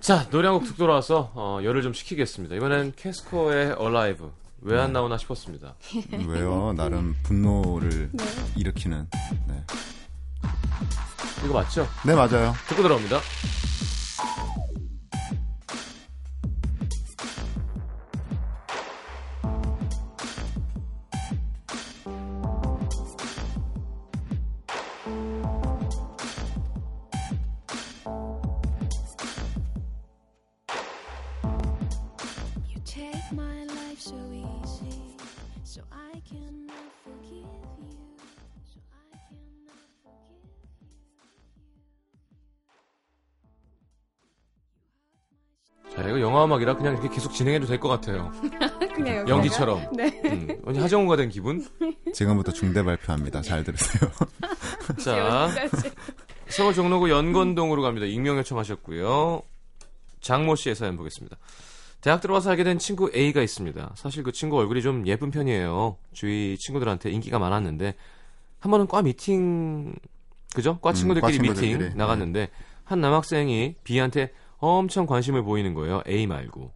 [0.00, 2.54] 자, 노래 한 곡 듣고 돌아와서 어, 열을 좀 식히겠습니다.
[2.56, 4.26] 이번엔 캐스코의 Alive.
[4.62, 5.74] 왜 안 나오나 싶었습니다.
[6.26, 6.72] 왜요?
[6.76, 8.10] 나름 분노를
[8.56, 9.08] 일으키는.
[9.48, 9.64] 네.
[11.44, 11.88] 이거 맞죠?
[12.04, 12.54] 네 맞아요.
[12.68, 13.20] 듣고 돌아옵니다.
[33.32, 34.98] My life so easy,
[35.64, 37.46] so I cannot forgive you.
[38.72, 40.40] So I cannot forgive
[45.86, 45.96] you.
[45.96, 48.30] 자, 이거 영화 음악이라 그냥 이렇게 계속 진행해도 될 것 같아요.
[48.94, 49.92] 그냥 여기다가- 연기처럼.
[49.96, 50.20] 네.
[50.24, 51.66] 음, 언니 하정우가 된 기분?
[52.14, 53.42] 지금부터 중대 발표합니다.
[53.42, 54.10] 잘 들으세요.
[55.02, 55.48] 자.
[56.48, 58.06] 서울 종로구 연건동으로 갑니다.
[58.06, 59.42] 익명 요청하셨고요.
[60.20, 61.36] 장모 씨의 사연 보겠습니다.
[62.00, 63.92] 대학 들어와서 알게 된 친구 A가 있습니다.
[63.94, 65.96] 사실 그 친구 얼굴이 좀 예쁜 편이에요.
[66.12, 67.94] 주위 친구들한테 인기가 많았는데
[68.58, 69.94] 한 번은 과 미팅
[70.54, 70.78] 그죠?
[70.80, 71.94] 과 음, 친구들끼리 과 미팅 친구들끼리.
[71.96, 72.48] 나갔는데
[72.84, 76.02] 한 남학생이 B한테 엄청 관심을 보이는 거예요.
[76.08, 76.72] A 말고.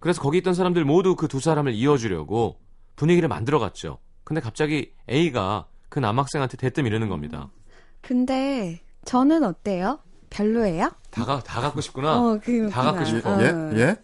[0.00, 2.58] 그래서 거기 있던 사람들 모두 그 두 사람을 이어주려고
[2.96, 3.98] 분위기를 만들어갔죠.
[4.22, 7.50] 근데 갑자기 A가 그 남학생한테 대뜸 이러는 겁니다.
[8.00, 9.98] 근데 저는 어때요?
[10.34, 10.90] 별로예요?
[11.10, 12.20] 다, 가, 다 갖고 싶구나.
[12.20, 13.40] 어, 그, 다 갖고 싶어.
[13.40, 13.50] 예?
[13.50, 13.70] 어.
[13.76, 13.96] 예?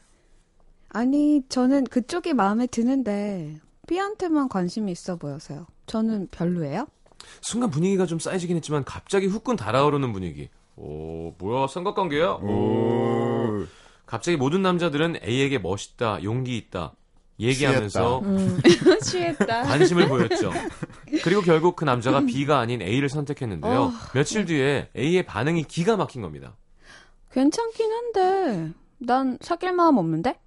[0.91, 3.59] 아니, 저는 그쪽이 마음에 드는데
[3.89, 5.67] B한테만 관심이 있어 보여서요.
[5.87, 6.87] 저는 별로예요?
[7.41, 10.49] 순간 분위기가 좀 쌓여지긴 했지만 갑자기 후끈 달아오르는 분위기.
[10.77, 12.31] 오, 뭐야, 삼각관계야?
[12.31, 13.65] 오.
[14.07, 16.95] 갑자기 모든 남자들은 A에게 멋있다, 용기 있다,
[17.41, 18.59] 얘기하면서 음.
[19.03, 19.63] 취했다.
[19.63, 20.53] 관심을 보였죠.
[21.25, 23.81] 그리고 결국 그 남자가 B가 아닌 A를 선택했는데요.
[23.81, 23.93] 어.
[24.15, 26.57] 며칠 뒤에 A의 반응이 기가 막힌 겁니다.
[27.33, 30.39] 괜찮긴 한데 난 사귈 마음 없는데?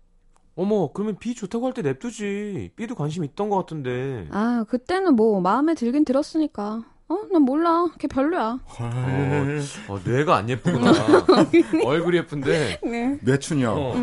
[0.55, 2.71] 어머, 그러면 B 좋다고 할 때 냅두지.
[2.75, 4.27] B도 관심 있던 것 같은데.
[4.31, 6.83] 아, 그때는 뭐 마음에 들긴 들었으니까.
[7.13, 7.87] 어, 난 몰라.
[7.99, 8.59] 걔 별로야.
[8.65, 8.89] 어,
[9.89, 10.91] 어, 뇌가 안 예쁘구나.
[11.85, 13.19] 얼굴이 예쁜데, 네.
[13.21, 13.71] 뇌춘이요.
[13.71, 13.95] 어,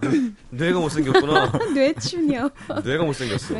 [0.00, 1.52] 뇌, 뇌가 못생겼구나.
[1.74, 2.50] 뇌춘이요.
[2.84, 3.54] 뇌가 못생겼어.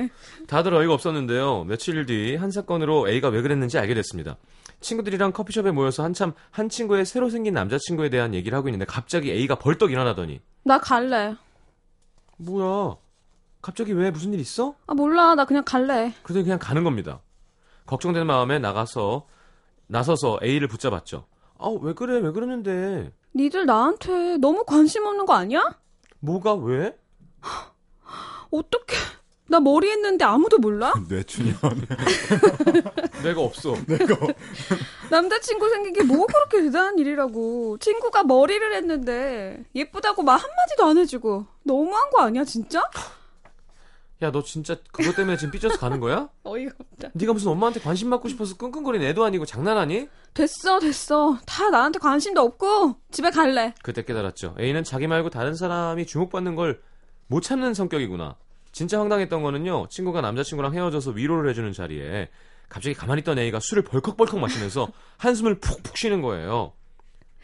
[0.46, 1.64] 다들 어이가 없었는데요.
[1.64, 4.36] 며칠 뒤 한 사건으로 A가 왜 그랬는지 알게 됐습니다.
[4.80, 9.56] 친구들이랑 커피숍에 모여서 한참 한 친구의 새로 생긴 남자친구에 대한 얘기를 하고 있는데 갑자기 A가
[9.56, 11.34] 벌떡 일어나더니 나 갈래.
[12.38, 12.96] 뭐야?
[13.60, 14.74] 갑자기 왜 무슨 일 있어?
[14.86, 15.34] 아, 몰라.
[15.34, 16.14] 나 그냥 갈래.
[16.22, 17.20] 그래서 그냥 가는 겁니다.
[17.90, 19.26] 걱정되는 마음에 나가서
[19.88, 21.26] 나서서 A를 붙잡았죠.
[21.58, 22.18] 아, 왜 그래?
[22.20, 23.12] 왜 그러는데?
[23.34, 25.60] 니들 나한테 너무 관심 없는 거 아니야?
[26.20, 26.96] 뭐가 왜?
[28.52, 28.96] 어떡해.
[29.48, 30.92] 나 머리 했는데 아무도 몰라?
[31.08, 31.54] 뇌춘이요.
[33.24, 33.74] 내가 없어.
[35.10, 37.78] 남자친구 생긴 게 뭐 그렇게 대단한 일이라고.
[37.78, 41.44] 친구가 머리를 했는데 예쁘다고 말 한마디도 안 해주고.
[41.64, 42.88] 너무한 거 아니야, 진짜?
[44.22, 46.28] 야, 너 진짜 그것 때문에 지금 삐져서 가는 거야?
[46.44, 47.08] 어이가 없다.
[47.14, 50.08] 네가 무슨 엄마한테 관심 받고 싶어서 끙끙거리는 애도 아니고 장난하니?
[50.34, 51.38] 됐어, 됐어.
[51.46, 53.74] 다 나한테 관심도 없고 집에 갈래.
[53.82, 54.56] 그때 깨달았죠.
[54.60, 56.80] A는 자기 말고 다른 사람이 주목받는 걸
[57.32, 58.34] 못 참는 성격이구나.
[58.72, 59.86] 진짜 황당했던 거는요.
[59.88, 62.28] 친구가 남자친구랑 헤어져서 위로를 해주는 자리에
[62.68, 66.72] 갑자기 가만히 있던 A가 술을 벌컥벌컥 마시면서 한숨을 푹푹 쉬는 거예요.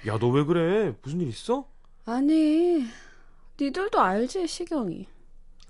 [0.09, 0.93] 야, 너 왜 그래?
[1.03, 1.69] 무슨 일 있어?
[2.05, 2.85] 아니,
[3.61, 5.07] 니들도 알지, 시경이.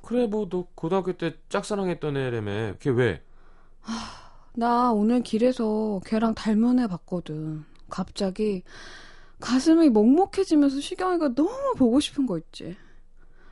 [0.06, 2.74] 그래, 뭐, 너 고등학교 때 짝사랑했던 애라며.
[2.78, 3.22] 걔 왜?
[4.54, 7.64] 나 오늘 길에서 걔랑 닮은 애 봤거든.
[7.90, 8.62] 갑자기
[9.40, 12.76] 가슴이 먹먹해지면서 시경이가 너무 보고 싶은 거 있지.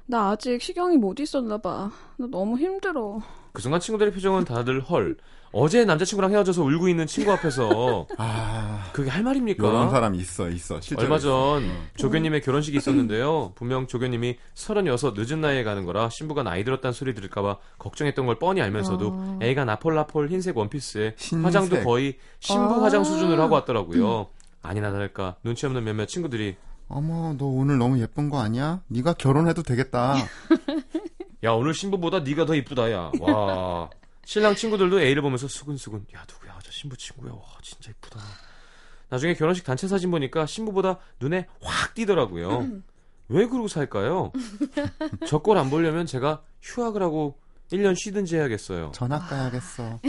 [0.07, 1.91] 나 아직 시경이 못 있었나 봐.
[2.17, 3.21] 나 너무 힘들어.
[3.53, 5.17] 그 순간 친구들의 표정은 다들 헐.
[5.57, 9.67] 어제 남자친구랑 헤어져서 울고 있는 친구 앞에서 아, 그게 할 말입니까?
[9.69, 10.81] 이런 사람이 있어, 있어.
[10.81, 11.61] 실제로 얼마 있어.
[11.61, 13.53] 전 조교님의 결혼식이 있었는데요.
[13.55, 18.63] 분명 조교님이 36 늦은 나이에 가는 거라 신부가 나이 들었다는 소리 들을까봐 걱정했던 걸 뻔히
[18.63, 19.39] 알면서도 어.
[19.43, 21.45] 애가 나폴나폴 흰색 원피스에 흰색.
[21.47, 22.83] 화장도 거의 신부 아.
[22.83, 24.27] 화장 수준으로 하고 왔더라고요.
[24.63, 26.57] 아니나 다를까 눈치 없는 몇몇 친구들이
[26.89, 28.81] 어머, 너 오늘 너무 예쁜 거 아니야?
[28.89, 30.17] 네가 결혼해도 되겠다.
[31.45, 33.13] 야 오늘 신부보다 네가 더 이쁘다 야.
[33.21, 33.89] 와.
[34.27, 38.21] 신랑 친구들도 A를 보면서 수근수근 야 누구야 저 신부 친구야 와 진짜 이쁘다.
[39.11, 42.69] 나중에 결혼식 단체 사진 보니까 신부보다 눈에 확 띄더라고요.
[43.29, 44.33] 왜 그러고 살까요?
[45.29, 47.39] 저 꼴 안 보려면 제가 휴학을 하고
[47.73, 48.93] 1년 쉬든지 해야겠어요.
[48.95, 50.01] 전학 가야겠어.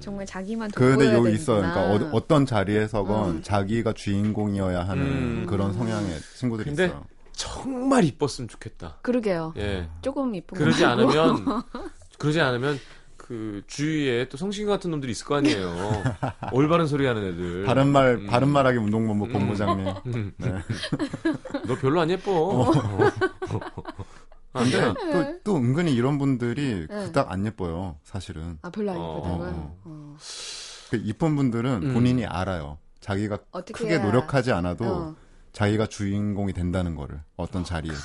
[0.00, 1.56] 정말 자기만 근데 돋보여야 여기 있어.
[1.56, 1.88] 되는구나.
[1.88, 3.42] 그러니까 어, 떤 자리에서건 음.
[3.42, 5.46] 자기가 주인공이어야 하는 음.
[5.46, 7.04] 그런 성향의 친구들이 근데 있어요.
[7.32, 8.98] 정말 이뻤으면 좋겠다.
[9.02, 9.54] 그러게요.
[9.56, 9.88] 예.
[10.02, 10.84] 조금 이쁜 그러지.
[10.84, 11.44] 않으면
[12.18, 12.78] 그러지 않으면
[13.16, 16.02] 그 주위에 또 성신 같은 놈들이 있을 거 아니에요.
[16.52, 17.64] 올바른 소리 하는 애들.
[17.64, 18.26] 바른 말 음.
[18.26, 19.94] 바른 말하기 운동본부 본부장님.
[20.06, 20.32] 음.
[20.36, 20.52] 네.
[21.66, 22.32] 너 별로 안 예뻐.
[22.32, 22.72] 어.
[24.52, 24.94] 안 돼.
[25.12, 27.06] 또, 또 은근히 이런 분들이 네.
[27.06, 27.98] 그닥 안 예뻐요.
[28.04, 29.48] 사실은 아 별로 안 어, 이쁘다고요?
[29.48, 30.16] 어, 어.
[30.90, 31.94] 그 이쁜 분들은 음.
[31.94, 32.78] 본인이 알아요.
[33.00, 33.38] 자기가
[33.72, 35.16] 크게 해야- 노력하지 않아도 어.
[35.52, 38.00] 자기가 주인공이 된다는 거를 어떤 자리에서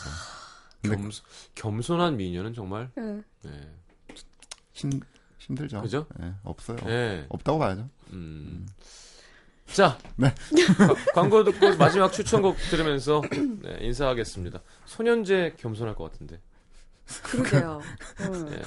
[0.81, 1.09] 근데 겸,
[1.55, 3.23] 겸손한 미녀는 정말 응.
[3.43, 3.51] 네.
[4.73, 4.91] 힘
[5.37, 5.81] 힘들죠.
[5.81, 6.05] 그죠?
[6.19, 6.77] 네, 없어요.
[6.85, 7.25] 네.
[7.29, 7.89] 없다고 봐야죠.
[8.13, 8.67] 음.
[9.67, 10.33] 자, 네.
[10.77, 13.21] 과- 광고 듣고 마지막 추천곡 들으면서
[13.61, 14.59] 네, 인사하겠습니다.
[14.85, 16.39] 소년제 겸손할 것 같은데.
[17.23, 17.81] 그러게요.
[18.21, 18.45] 응.
[18.51, 18.61] 네.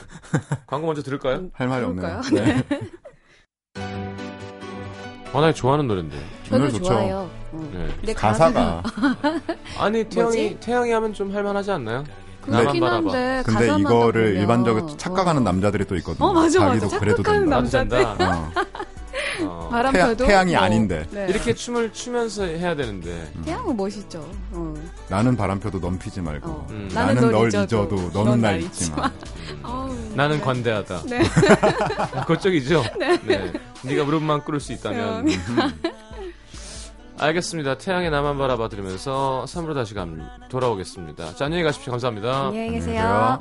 [0.66, 1.50] 광고 먼저 들을까요?
[1.52, 1.84] 할 말이?
[1.84, 2.20] 없네요.
[2.32, 2.62] 네.
[5.32, 6.16] 워낙에 좋아하는 노래인데.
[6.48, 7.30] 저도.
[7.54, 7.70] 응.
[7.72, 7.94] 네.
[7.96, 8.82] 근데 가사가
[9.78, 10.58] 아니 태양이?
[10.60, 12.04] 태양이 하면 좀 할만하지 않나요?
[12.46, 15.44] 그렇긴 한데 근데 가사만 이거를 딱 보면- 일반적으로 착각하는 어.
[15.44, 16.26] 남자들이 또 있거든요.
[16.28, 16.80] 어, 맞아, 맞아.
[16.80, 17.48] 자기도 그래도 착각하는.
[17.48, 18.04] 남자들.
[18.04, 18.52] 어.
[19.42, 19.68] 어.
[19.70, 21.06] 바람 태양- 태양이 뭐, 아닌데.
[21.10, 21.26] 네.
[21.28, 23.32] 이렇게 춤을 추면서 해야 되는데.
[23.44, 24.24] 태양은 멋있죠.
[24.52, 24.74] 어.
[25.08, 26.66] 나는 바람펴도 넌 피지 말고 어.
[26.70, 26.88] 음.
[26.92, 29.10] 나는, 나는 널널 잊어도, 잊어도 너는 넌날날 잊지 마.
[29.62, 30.42] 어우, 나는 네.
[30.44, 31.02] 관대하다.
[31.08, 31.22] 네.
[32.26, 32.84] 그쪽이죠?
[33.26, 33.52] 네.
[33.82, 35.26] 네가 무릎만 꿇을 수 있다면.
[37.18, 37.78] 알겠습니다.
[37.78, 41.34] 태양의 나만 바라봐 드리면서 3부로 다시 감, 돌아오겠습니다.
[41.36, 41.92] 자, 안녕히 가십시오.
[41.92, 42.46] 감사합니다.
[42.48, 43.38] 안녕히 계세요.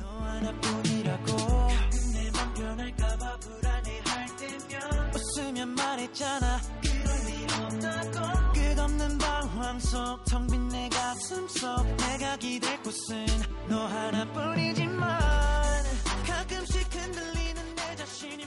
[13.69, 15.19] 너 하나뿐이지만
[16.28, 18.45] 가끔씩 흔들리는 내 자신이